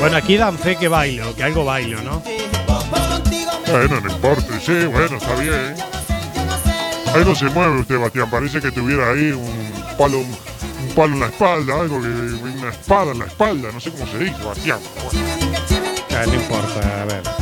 [0.00, 2.22] Bueno, aquí dan fe que bailo, que algo bailo, ¿no?
[3.70, 5.91] Bueno, no importa, sí, bueno, está bien.
[7.14, 11.20] Ahí no se mueve usted, Bastián, parece que tuviera ahí un palo, un palo en
[11.20, 14.78] la espalda, algo que, una espada en la espalda, no sé cómo se dice, Bastián.
[16.10, 17.41] Ah, no importa, a ver.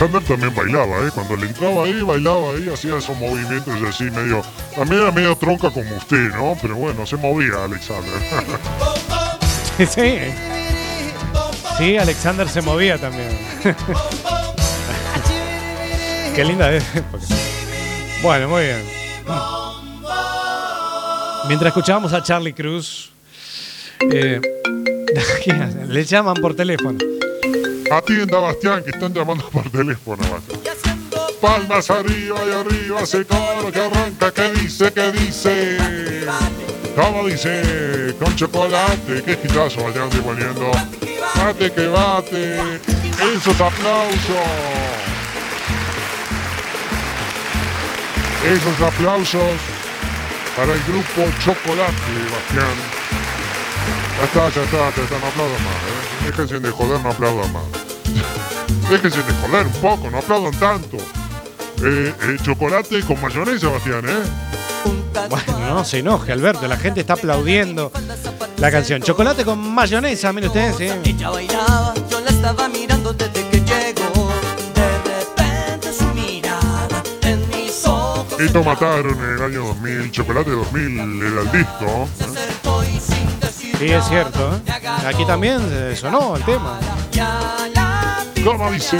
[0.00, 1.10] Alexander también bailaba, ¿eh?
[1.12, 4.42] Cuando le entraba ahí, bailaba ahí, hacía esos movimientos así medio...
[4.76, 6.56] También era medio tronca como usted, ¿no?
[6.62, 8.14] Pero bueno, se movía Alexander.
[9.78, 10.18] Sí.
[11.78, 13.28] Sí, Alexander se movía también.
[16.34, 16.82] Qué linda es.
[18.20, 18.82] Bueno, muy bien.
[21.46, 23.12] Mientras escuchábamos a Charlie Cruz,
[24.10, 24.40] eh,
[25.86, 26.98] le llaman por teléfono.
[27.90, 30.22] Atienda, Bastián, que están llamando por teléfono.
[31.40, 35.78] Palmas arriba y arriba, ese coro que arranca, que dice, que dice.
[36.94, 38.14] ¿Cómo dice?
[38.18, 39.22] Con chocolate.
[39.24, 40.70] Qué hitazo, Bastián, estoy poniendo.
[41.36, 42.56] Bate que bate.
[42.56, 44.36] Esos aplausos.
[48.44, 49.52] Esos aplausos
[50.56, 51.92] para el grupo Chocolate,
[52.32, 52.97] Bastián.
[54.18, 55.74] Ya está, ya está, ya está, no aplaudan más.
[55.74, 56.26] ¿eh?
[56.26, 57.62] Déjense de joder, no aplaudan más.
[58.90, 60.96] Déjense de joder un poco, no aplaudan tanto.
[60.96, 64.22] Eh, eh, chocolate con mayonesa, Bastián, ¿eh?
[65.28, 67.92] Bueno, no se enoje, Alberto, la gente está aplaudiendo
[68.56, 69.02] la canción.
[69.02, 70.88] Chocolate con mayonesa, mire usted, sí.
[71.04, 74.30] Ella bailaba, yo la estaba mirando desde que llegó.
[74.74, 78.40] De repente su mirada en mis ojos.
[78.40, 81.84] Esto mataron en el año 2000, Chocolate 2000 era el disco.
[81.86, 82.67] ¿eh?
[83.78, 84.56] Sí, es cierto.
[84.56, 84.60] ¿eh?
[85.06, 86.80] Aquí también eh, sonó el tema.
[88.44, 88.98] ¿Cómo dice?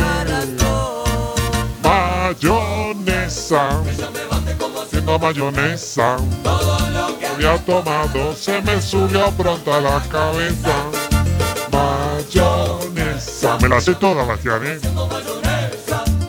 [1.82, 3.82] Mayonesa.
[3.82, 4.86] mayonesa.
[4.88, 6.16] Siendo mayonesa.
[7.34, 10.70] Había tomado, se me subió pronto a la cabeza.
[11.72, 13.58] Mayonesa.
[13.60, 14.78] Me la sé toda, Bastián, ¿eh?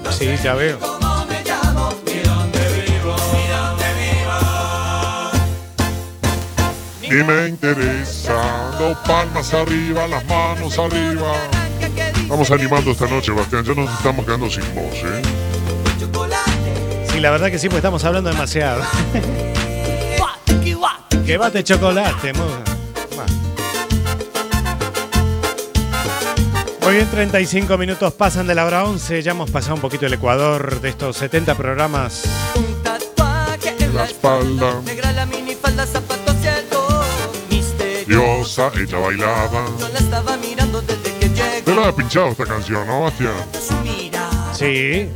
[0.10, 0.99] Sí, ya veo.
[7.10, 8.36] Y me interesa.
[8.78, 11.34] Dos palmas arriba, las manos arriba.
[12.28, 13.64] Vamos animando esta noche, Bastián.
[13.66, 15.22] Ya nos estamos quedando sin voz, ¿eh?
[17.12, 18.84] Sí, la verdad que sí, pues estamos hablando demasiado.
[21.26, 22.44] que bate chocolate, mu.
[23.18, 23.26] Va.
[26.84, 29.22] Muy bien, 35 minutos pasan de la hora 11.
[29.24, 32.24] Ya hemos pasado un poquito el Ecuador de estos 70 programas.
[32.84, 34.82] Tatuaje en La la espalda.
[34.86, 35.86] negra, la minifalda,
[38.20, 39.66] Diosa, ella bailaba.
[39.80, 41.82] Yo la estaba mirando desde que Te llegó.
[41.82, 43.34] la ha pinchado esta canción, ¿no, Bastián?
[44.54, 45.10] Sí,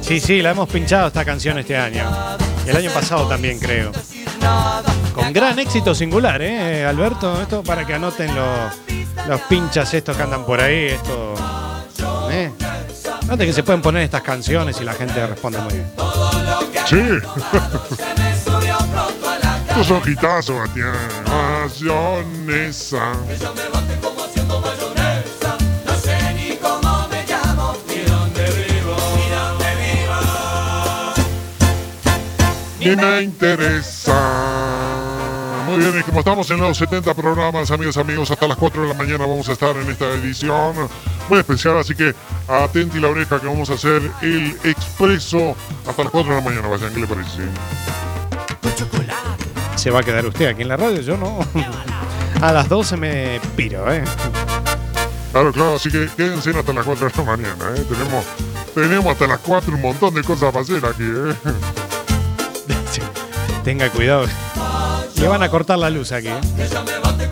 [0.00, 2.08] sí, sí, la hemos pinchado esta canción este año.
[2.64, 3.90] Y el año pasado también, creo.
[5.12, 7.42] Con gran éxito singular, ¿eh, Alberto?
[7.42, 8.72] Esto para que anoten los,
[9.26, 10.86] los pinchas estos que andan por ahí.
[10.86, 11.34] Esto.
[12.30, 12.52] ¿eh?
[13.26, 15.90] Note que se pueden poner estas canciones y la gente responde muy bien.
[16.86, 17.02] Sí.
[19.72, 20.92] Estos son hitazos, Bastián.
[21.80, 23.12] Mayonesa.
[32.80, 34.12] Y me interesa.
[35.66, 38.88] Muy bien, y como estamos en los 70 programas, amigas amigos, hasta las 4 de
[38.88, 40.74] la mañana vamos a estar en esta edición
[41.30, 42.14] muy especial, así que
[42.46, 45.56] atenti la oreja que vamos a hacer el expreso
[45.88, 47.42] hasta las 4 de la mañana, Bastián, ¿qué le parece?
[49.82, 51.40] Se va a quedar usted aquí en la radio, yo no.
[52.40, 54.04] A las 12 me piro, ¿eh?
[55.32, 57.84] Claro, claro, así que quédense hasta las 4 de la mañana, ¿eh?
[57.88, 58.24] Tenemos,
[58.76, 61.34] tenemos hasta las 4 un montón de cosas para hacer aquí, ¿eh?
[63.64, 64.26] Tenga cuidado.
[65.16, 66.28] Le van a cortar la luz aquí.
[66.28, 66.40] ¿eh?
[66.58, 67.28] Ella me bate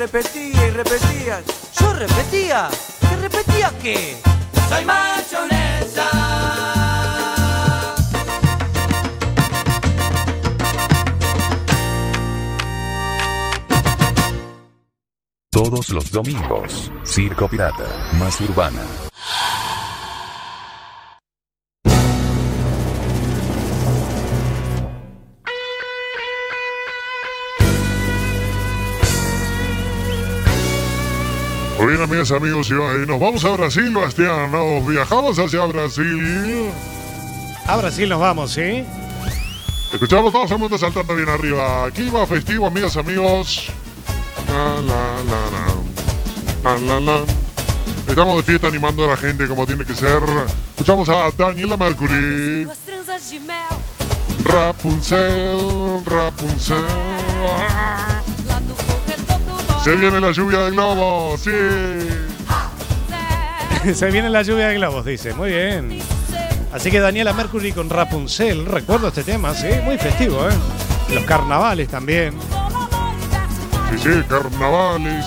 [0.00, 1.44] repetías y repetías?
[1.78, 2.70] ¿Yo repetía?
[3.00, 4.16] ¿Que repetía qué?
[4.70, 6.10] Soy mayonesa.
[15.50, 17.84] Todos los domingos, Circo Pirata,
[18.18, 19.09] más urbana.
[31.90, 32.74] Bien, amigas, amigos, y
[33.06, 34.52] nos vamos a Brasil, Bastián.
[34.52, 36.70] Nos viajamos hacia Brasil.
[37.66, 38.84] A Brasil nos vamos, ¿sí?
[39.92, 41.86] Escuchamos todos el mundo saltando bien arriba.
[41.86, 43.66] Aquí va festivo, amigas, amigos.
[44.48, 45.40] La, la, la,
[46.70, 46.78] la.
[46.78, 47.24] La, la, la.
[48.06, 50.22] Estamos de fiesta animando a la gente como tiene que ser.
[50.70, 52.68] Escuchamos a Daniela Mercury.
[54.44, 56.84] Rapunzel, Rapunzel.
[59.82, 61.50] Se viene la lluvia de globos, sí.
[63.94, 65.32] Se viene la lluvia de globos, dice.
[65.32, 65.98] Muy bien.
[66.72, 68.66] Así que Daniela Mercury con Rapunzel.
[68.66, 69.68] Recuerdo este tema, sí.
[69.82, 70.52] Muy festivo, ¿eh?
[71.14, 72.34] Los carnavales también.
[73.90, 75.24] Sí, sí, carnavales.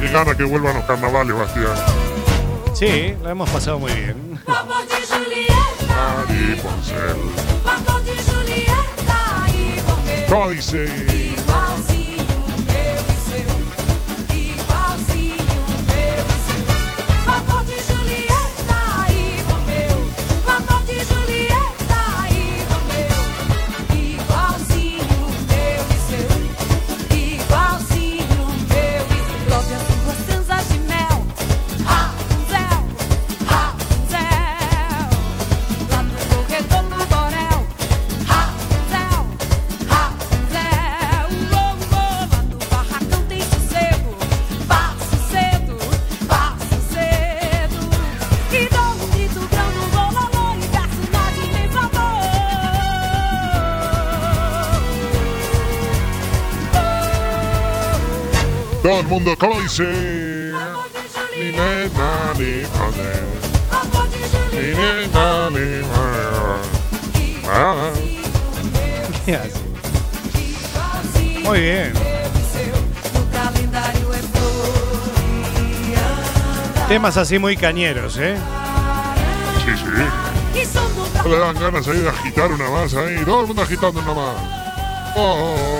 [0.00, 1.72] Qué gana que vuelvan los carnavales, Bastián.
[2.74, 4.38] Sí, lo hemos pasado muy bien.
[4.46, 4.76] Vamos
[10.28, 11.25] dice?
[59.06, 59.84] El mundo, ¿cómo dice?
[61.38, 63.12] Mi nena, mi madre.
[64.52, 65.66] Mi nena, mi.
[67.48, 67.90] Ah.
[71.44, 71.92] Muy bien.
[76.88, 78.36] Temas así muy cañeros, ¿eh?
[79.64, 79.84] Sí, sí.
[81.22, 83.24] No le dan ganas ahí de agitar una más ahí.
[83.24, 84.36] Todo el mundo agitando una más.
[85.16, 85.75] Oh, oh, oh.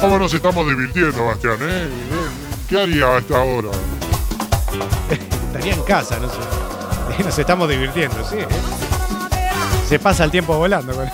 [0.00, 1.88] ¿Cómo nos estamos divirtiendo, Bastián, eh?
[2.68, 3.68] ¿Qué haría a esta hora?
[5.46, 6.36] Estaría en casa, no sé.
[7.24, 8.36] Nos estamos divirtiendo, sí.
[8.38, 8.46] ¿eh?
[9.88, 10.94] Se pasa el tiempo volando.
[10.94, 11.06] con-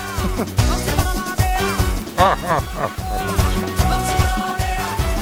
[2.18, 2.89] Ah, ah, ah,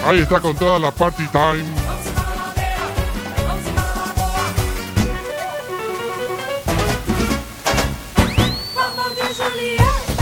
[0.04, 0.08] ah.
[0.08, 1.64] Ahí está con toda la party time.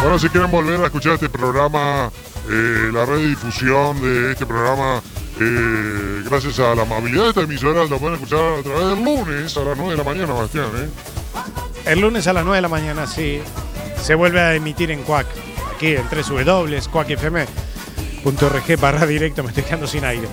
[0.01, 2.11] Bueno, si quieren volver a escuchar este programa,
[2.51, 5.01] eh, la redifusión de este programa,
[5.40, 9.57] eh, gracias a la amabilidad de esta emisora, lo pueden escuchar a través del lunes
[9.57, 10.88] a las 9 de la mañana, Bastián, ¿eh?
[11.86, 13.40] El lunes a las 9 de la mañana, sí.
[14.01, 15.26] Se vuelve a emitir en Quack.
[15.74, 19.43] Aquí en 3 W, quackfm.org barra directo.
[19.43, 20.28] Me estoy quedando sin aire.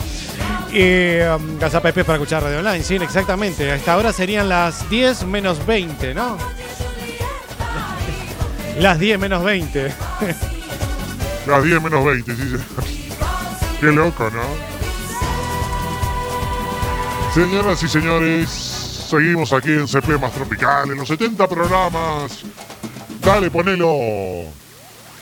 [0.72, 2.82] y um, Casa Pepe para escuchar radio online.
[2.82, 3.70] Sí, exactamente.
[3.70, 6.36] A esta hora serían las 10 menos 20, ¿no?
[8.78, 9.92] Las 10 menos 20.
[11.46, 12.56] Las 10 menos 20, sí.
[13.80, 14.74] Qué loco, ¿no?
[17.34, 18.48] Señoras y señores,
[19.10, 22.42] seguimos aquí en CP Más Tropical, en los 70 programas.
[23.20, 23.88] Dale, ponelo.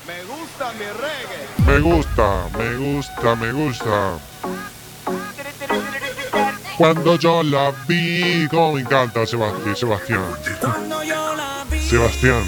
[0.06, 1.48] Me gusta mi reggae.
[1.66, 4.18] Me gusta, me gusta, me gusta.
[6.76, 10.24] Cuando yo la vi, como me encanta Sebasti- Sebastián.
[10.60, 12.42] Cuando yo la vi, Sebastián,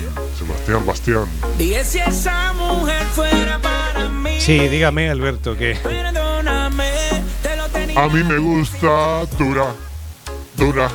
[0.47, 1.24] Sebastián, Bastián.
[3.62, 4.11] para.
[4.40, 5.78] Sí, dígame, Alberto, que.
[7.97, 9.74] A mí me gusta dura,
[10.57, 10.88] dura,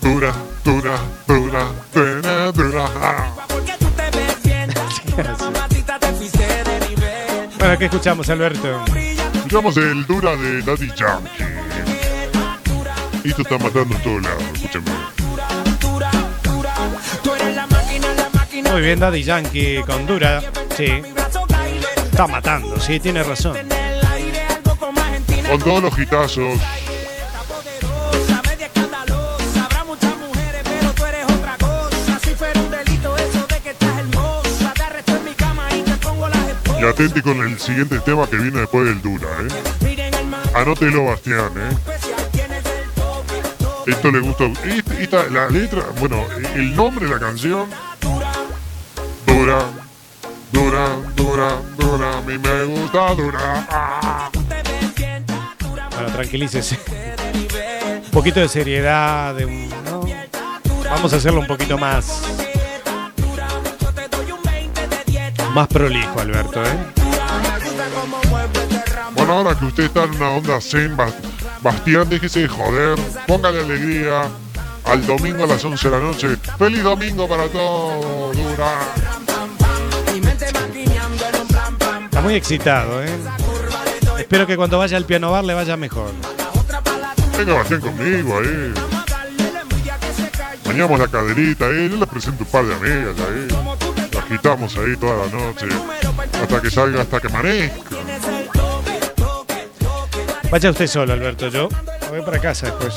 [0.00, 0.34] dura,
[0.64, 2.88] dura, dura, dura, dura.
[7.58, 8.84] Bueno, ¿qué escuchamos, Alberto?
[9.34, 11.44] Escuchamos el dura de Daddy Yankee.
[13.22, 15.11] Y esto está matando en todos lados, escúchame.
[18.72, 20.42] Muy bien, Daddy Yankee con Dura.
[20.74, 21.02] Sí,
[22.10, 23.54] está matando, sí, tiene razón.
[25.46, 25.94] Con todos los
[35.36, 35.68] cama
[36.80, 40.02] y atenti con el siguiente tema que viene después del dura, ¿eh?
[40.54, 41.76] Anótelo, Bastián, ¿eh?
[43.86, 44.44] Esto le gusta.
[44.98, 47.68] Esta- la letra, bueno, el nombre de la canción.
[49.42, 49.64] Dura,
[50.52, 52.18] dura, dura, dura.
[52.18, 53.66] A mí me gusta dura.
[53.68, 54.30] Ah.
[55.96, 56.78] Bueno, tranquilícese.
[58.04, 60.04] Un poquito de seriedad, de un- ¿no?
[60.88, 62.22] Vamos a hacerlo un poquito más.
[65.52, 66.78] Más prolijo, Alberto, ¿eh?
[69.16, 71.14] Bueno, ahora que usted está en una onda zen, Bas-
[71.62, 72.96] Bastián, déjese de joder.
[73.26, 74.22] Póngale alegría
[74.84, 76.28] al domingo a las 11 de la noche.
[76.58, 78.36] ¡Feliz domingo para todos!
[78.36, 78.70] Dura.
[82.22, 83.10] Muy excitado, ¿eh?
[84.18, 86.10] Espero que cuando vaya al piano bar le vaya mejor.
[87.36, 88.72] Venga, Bastián conmigo ahí.
[90.64, 91.88] Bañamos la caderita ahí.
[91.90, 93.48] Yo les presento un par de amigas ahí.
[94.12, 95.66] La agitamos ahí toda la noche.
[96.40, 97.96] Hasta que salga, hasta que amanezca.
[100.50, 101.48] Vaya usted solo, Alberto.
[101.48, 101.68] Yo
[102.02, 102.94] me voy para casa después.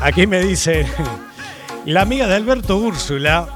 [0.00, 0.86] Aquí me dice
[1.84, 3.48] la amiga de Alberto Úrsula.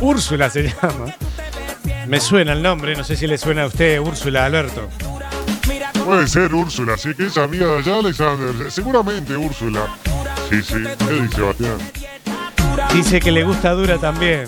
[0.00, 1.14] Úrsula se llama.
[2.06, 4.88] Me suena el nombre, no sé si le suena a usted Úrsula, Alberto.
[6.04, 8.70] Puede ser Úrsula, sí que es amiga de allá, Alexander.
[8.70, 9.88] Seguramente Úrsula.
[10.48, 10.84] Sí, sí.
[11.08, 11.78] ¿Qué dice Bastián?
[12.92, 14.44] Dice que le gusta dura también.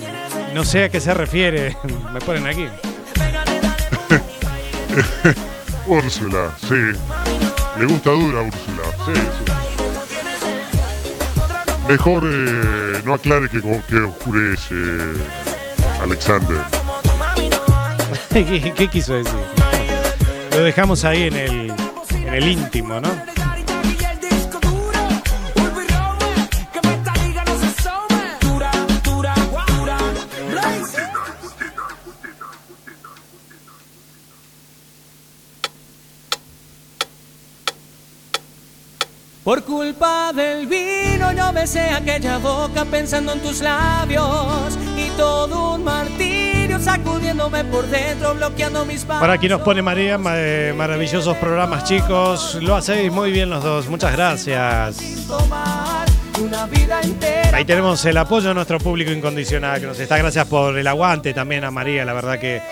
[0.55, 1.77] No sé a qué se refiere.
[2.13, 2.69] Me ponen aquí.
[5.87, 6.93] Úrsula, sí.
[7.79, 8.83] Le gusta dura Úrsula.
[9.07, 9.68] Sí, sí.
[11.89, 14.74] Mejor eh, no aclare que, que oscurece,
[16.03, 16.59] Alexander.
[18.30, 19.32] ¿Qué, qué quiso decir?
[20.51, 21.72] Lo dejamos ahí en el,
[22.11, 23.09] en el íntimo, ¿no?
[39.43, 40.88] Por culpa del vino yo
[41.61, 48.85] besé aquella boca pensando en tus labios y todo un martirio sacudiéndome por dentro, bloqueando
[48.85, 49.21] mis pasos.
[49.21, 52.57] Por aquí nos pone María, ma- eh, maravillosos programas chicos.
[52.61, 54.99] Lo hacéis muy bien los dos, muchas gracias.
[57.53, 60.17] Ahí tenemos el apoyo de nuestro público incondicional que nos está.
[60.19, 62.63] Gracias por el aguante también a María, la verdad que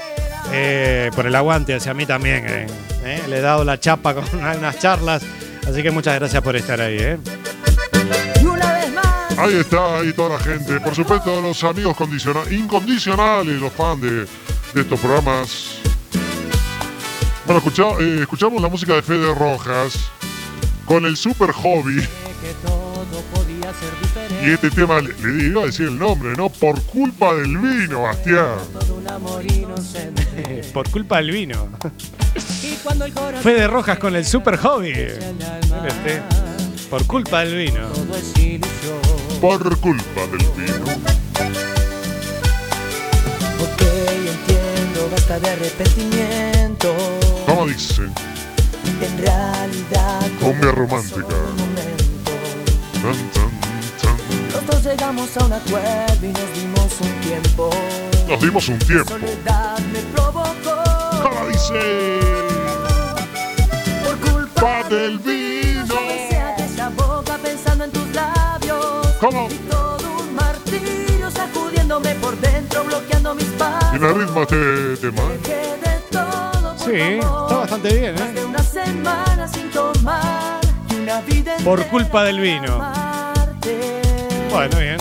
[0.53, 2.45] eh, por el aguante hacia mí también.
[2.47, 2.67] eh,
[3.05, 5.23] eh, Le he dado la chapa con unas charlas,
[5.69, 7.17] así que muchas gracias por estar ahí.
[9.39, 10.81] Ahí está, ahí toda la gente.
[10.81, 14.11] Por supuesto, los amigos condiciona- incondicionales, los fans de,
[14.75, 15.79] de estos programas.
[17.45, 19.95] Bueno, escucha- eh, escuchamos la música de Fede Rojas
[20.87, 22.03] con el super hobby.
[24.45, 26.49] Y este tema, le, le iba a decir el nombre, ¿no?
[26.49, 28.57] Por culpa del vino, Bastián.
[28.73, 30.63] Todo un amor inocente.
[30.73, 31.69] Por culpa del vino.
[33.43, 34.93] Fede Rojas con el super hobby.
[36.91, 37.89] Por culpa del vino.
[39.41, 40.85] Por culpa del vino.
[43.61, 43.83] Ok,
[44.27, 46.95] entiendo, basta de arrepentimiento.
[47.47, 48.03] ¿Cómo dice?
[48.03, 51.27] En realidad, Cumbia romántica.
[52.95, 53.51] Tan, tan,
[54.01, 54.17] tan.
[54.53, 57.71] los dos llegamos a un acuerdo y nos dimos un tiempo.
[58.29, 59.11] Nos dimos un tiempo.
[59.11, 60.83] Soledad me provocó.
[61.23, 62.21] ¿Cómo dice?
[64.05, 66.26] Por culpa del vino.
[69.21, 69.49] ¿Cómo?
[69.51, 73.91] Y todo un martirio sacudiéndome por dentro, bloqueando mis pasos.
[73.91, 75.23] ¿Tiene ritmo este tema?
[75.43, 78.33] Dejé de todo por Sí, está bastante bien, Más ¿eh?
[78.35, 80.61] de una semana sin tomar
[80.91, 82.79] y una vida Por culpa del vino.
[84.51, 84.97] Bueno, bien.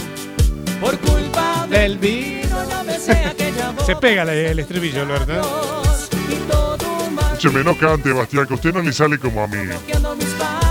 [0.82, 2.64] Por culpa Del vino.
[2.70, 5.34] no besé aquella boca Se pega el, el estribillo, Alberto.
[6.30, 9.48] y todo un Escúcheme, no cante, Bastián, que a usted no le sale como a
[9.48, 9.58] mí.
[9.58, 10.65] bloqueando mis pasos.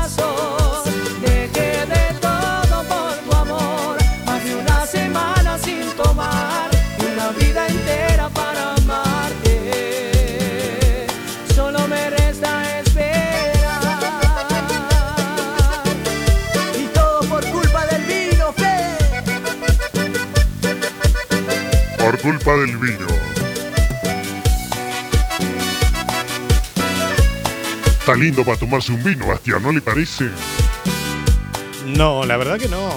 [22.25, 23.07] Culpa del vino.
[28.01, 30.31] Está lindo para tomarse un vino, Bastián, ¿no le parece?
[31.87, 32.89] No, la verdad que no.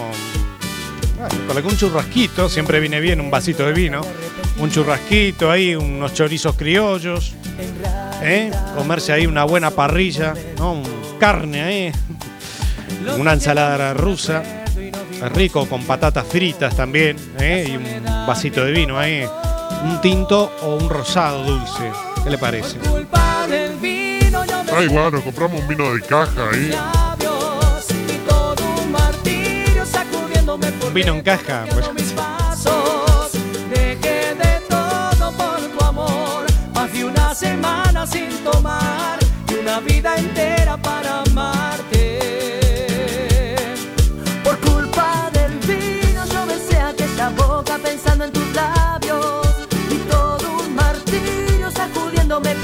[1.17, 3.99] Bueno, con algún churrasquito, siempre viene bien un vasito de vino.
[4.59, 7.33] Un churrasquito ahí, unos chorizos criollos.
[8.21, 8.49] ¿eh?
[8.77, 10.81] Comerse ahí una buena parrilla, ¿no?
[11.19, 11.91] Carne ahí.
[13.19, 14.41] Una ensalada rusa.
[15.33, 17.17] Rico, con patatas fritas también.
[17.39, 17.77] ¿eh?
[18.27, 19.27] Vasito de vino ahí.
[19.83, 21.91] Un tinto o un rosado dulce.
[22.23, 22.77] ¿Qué le parece?
[24.75, 26.71] Ay, bueno, compramos un vino de caja ahí.
[30.85, 32.13] un vino en caja, pues.
[37.35, 40.56] semana sin tomar y una vida entera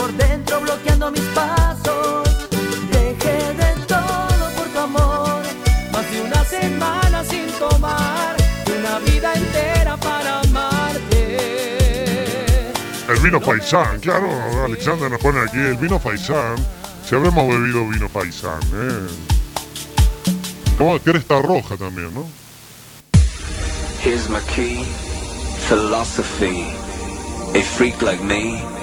[0.04, 2.28] por dentro bloqueando mis pasos.
[2.92, 5.42] Dejé de todo por tu amor,
[5.94, 8.36] más de una semana sin tomar
[8.78, 11.38] una vida entera para amarte.
[13.08, 14.28] El vino paisán, claro,
[14.66, 16.56] Alexander nos pone aquí el vino paisán.
[17.08, 19.08] Si habremos bebido vino paisán, ¿eh?
[20.78, 22.28] Como cresta roja también, ¿no?
[24.04, 24.84] Here's my key,
[25.70, 26.66] philosophy.
[27.56, 28.83] A freak like me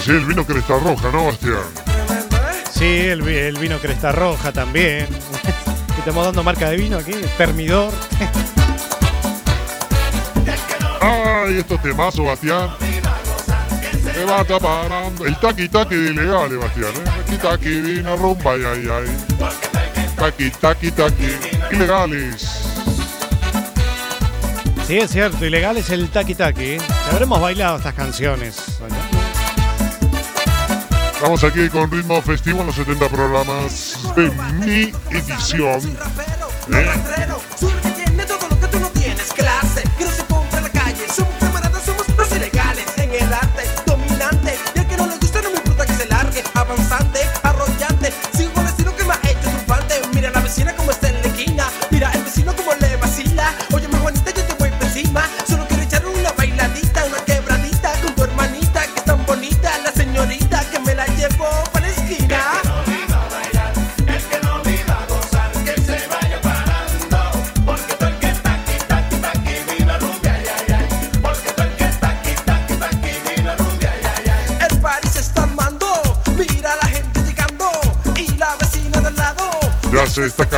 [0.00, 1.58] Pues sí, el vino cresta roja, ¿no, Bastián?
[2.72, 5.06] Sí, el, vi- el vino Cresta Roja también.
[5.98, 7.92] Estamos dando marca de vino aquí, termidor.
[11.02, 12.70] Ay, estos temazos, Bastián.
[14.14, 15.26] Se va parando.
[15.26, 16.92] El taqui taqui de ilegales, Bastián.
[16.96, 17.04] ¿eh?
[17.26, 19.06] Taqui taqui, vino rumba, ay, ay, ay.
[20.16, 21.36] Taqui taqui taqui.
[21.72, 22.56] Ilegales.
[24.86, 26.78] Sí, es cierto, ilegal es el taqui taqui.
[27.12, 28.56] Habremos bailado estas canciones.
[31.20, 35.98] Estamos aquí con ritmo festivo en los 70 programas de mi edición.
[36.72, 37.29] ¿eh?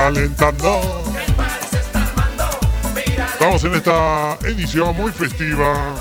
[0.03, 0.81] Calentando.
[3.33, 5.95] Estamos en esta edición muy festiva.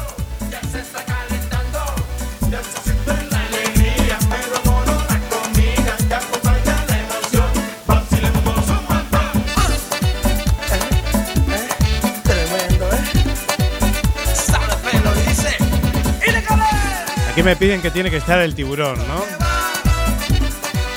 [17.30, 19.41] Aquí me piden que tiene que estar el tiburón, ¿no?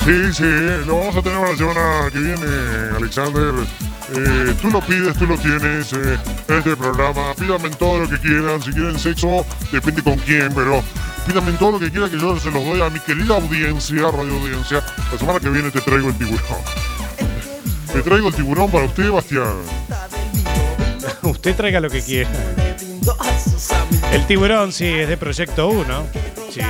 [0.05, 0.43] Sí, sí,
[0.85, 3.53] lo vamos a tener la semana que viene, Alexander.
[4.15, 5.91] Eh, tú lo pides, tú lo tienes.
[5.93, 8.61] eh, este programa, pídame todo lo que quieran.
[8.61, 10.83] Si quieren sexo, depende con quién, pero
[11.25, 14.33] pídame todo lo que quieran que yo se los doy a mi querida audiencia, radio
[14.35, 14.83] audiencia.
[15.11, 16.61] La semana que viene te traigo el tiburón.
[17.91, 19.55] Te traigo el tiburón para usted, Bastián.
[21.23, 22.29] Usted traiga lo que quiera.
[24.11, 26.07] El tiburón, sí, es de Proyecto 1.
[26.51, 26.61] Sí.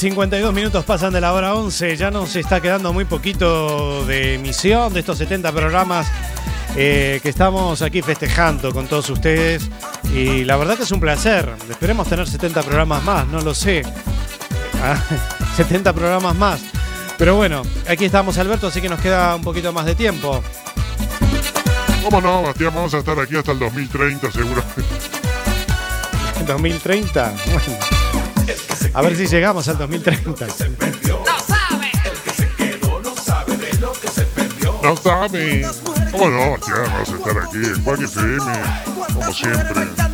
[0.00, 1.94] 52 minutos pasan de la hora 11.
[1.94, 6.10] Ya nos está quedando muy poquito de emisión de estos 70 programas
[6.74, 9.68] eh, que estamos aquí festejando con todos ustedes.
[10.14, 11.52] Y la verdad que es un placer.
[11.68, 13.82] Esperemos tener 70 programas más, no lo sé.
[14.82, 14.98] Ah,
[15.56, 16.62] 70 programas más.
[17.18, 20.42] Pero bueno, aquí estamos Alberto, así que nos queda un poquito más de tiempo.
[22.02, 22.72] ¿Cómo no, Bastián?
[22.74, 24.64] Vamos a estar aquí hasta el 2030, seguro.
[26.46, 27.34] 2030.
[27.52, 27.99] Bueno.
[28.92, 30.46] A ver si llegamos al 2030.
[34.82, 35.66] No sabe.
[36.10, 36.84] ¿Cómo no, Bastián?
[36.86, 38.52] Vamos a estar aquí en Quack FM,
[39.14, 40.09] como siempre.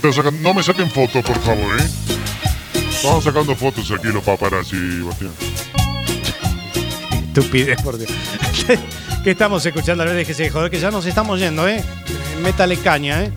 [0.00, 1.86] Sacando- no me saquen fotos, por favor, ¿eh?
[2.90, 5.32] Estamos sacando fotos aquí los paparazzi, Bastián.
[7.28, 8.10] Estupidez, por Dios.
[9.24, 10.02] ¿Qué estamos escuchando?
[10.02, 11.84] A ver, déjese joder, que ya nos estamos yendo, ¿eh?
[12.42, 13.32] Métale caña, ¿eh?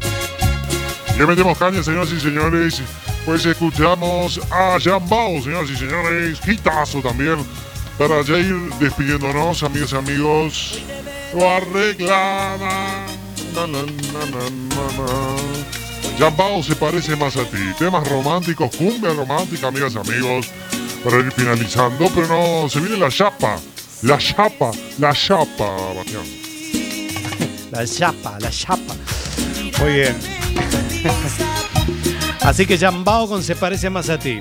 [1.18, 2.82] Le metemos caña, señoras y señores.
[3.26, 6.40] Pues escuchamos a Jambao, señoras y señores.
[6.48, 7.38] Hitazo también.
[7.98, 10.80] Para ya ir despidiéndonos, amigas y amigos.
[11.36, 13.06] Lo arreglada.
[13.54, 15.81] Na, na, na,
[16.22, 17.58] Jambao se parece más a ti.
[17.80, 20.52] Temas románticos, cumbia romántica, amigas y amigos.
[21.04, 23.58] Para ir finalizando, pero no, se viene la chapa.
[24.04, 24.70] La chapa,
[25.00, 26.22] la chapa, Bastián.
[27.72, 28.94] La chapa, la chapa.
[29.80, 30.16] Muy bien.
[32.42, 34.38] Así que Jambao con Se parece más a ti.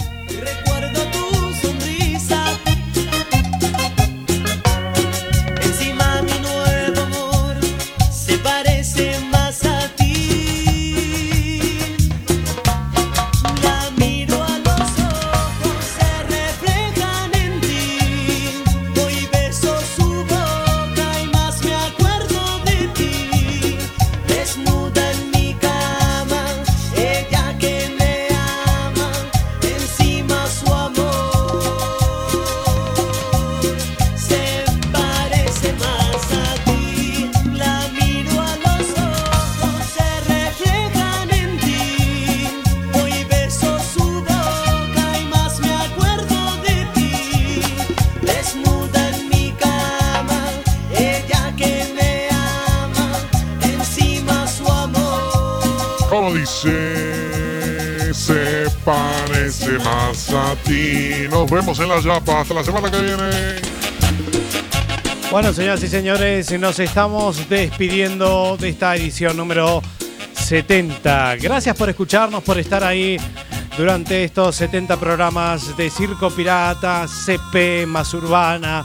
[59.71, 61.29] Parece más a ti.
[61.31, 62.41] Nos vemos en la Yapa.
[62.41, 63.31] Hasta la semana que viene.
[65.31, 69.81] Bueno, señoras y señores, nos estamos despidiendo de esta edición número
[70.35, 71.37] 70.
[71.37, 73.17] Gracias por escucharnos, por estar ahí
[73.77, 78.85] durante estos 70 programas de Circo Pirata, CP, más urbana,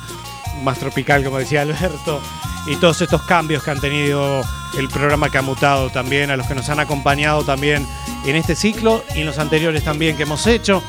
[0.64, 2.22] más tropical, como decía Alberto,
[2.68, 4.42] y todos estos cambios que han tenido
[4.78, 7.86] el programa que ha mutado también, a los que nos han acompañado también
[8.26, 10.82] en este ciclo y en los anteriores también que hemos hecho.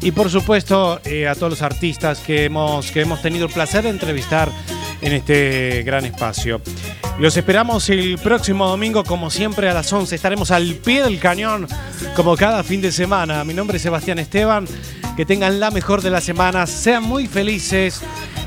[0.00, 3.84] Y por supuesto eh, a todos los artistas que hemos, que hemos tenido el placer
[3.84, 4.50] de entrevistar
[5.00, 6.60] en este gran espacio.
[7.18, 10.14] Los esperamos el próximo domingo, como siempre, a las 11.
[10.14, 11.66] Estaremos al pie del cañón,
[12.14, 13.42] como cada fin de semana.
[13.44, 14.66] Mi nombre es Sebastián Esteban.
[15.16, 16.68] Que tengan la mejor de las semanas.
[16.68, 18.02] Sean muy felices.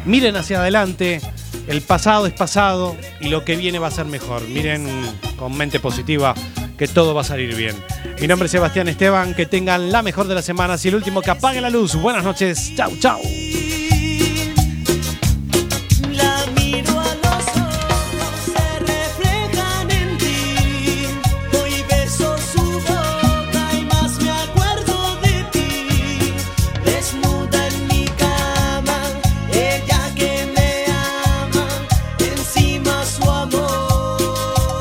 [0.05, 1.19] Miren hacia adelante.
[1.69, 4.41] El pasado es pasado y lo que viene va a ser mejor.
[4.47, 4.87] Miren
[5.37, 6.33] con mente positiva
[6.75, 7.75] que todo va a salir bien.
[8.19, 9.35] Mi nombre es Sebastián Esteban.
[9.35, 11.93] Que tengan la mejor de las semanas y el último que apague la luz.
[11.93, 12.73] Buenas noches.
[12.75, 13.21] Chau, chau.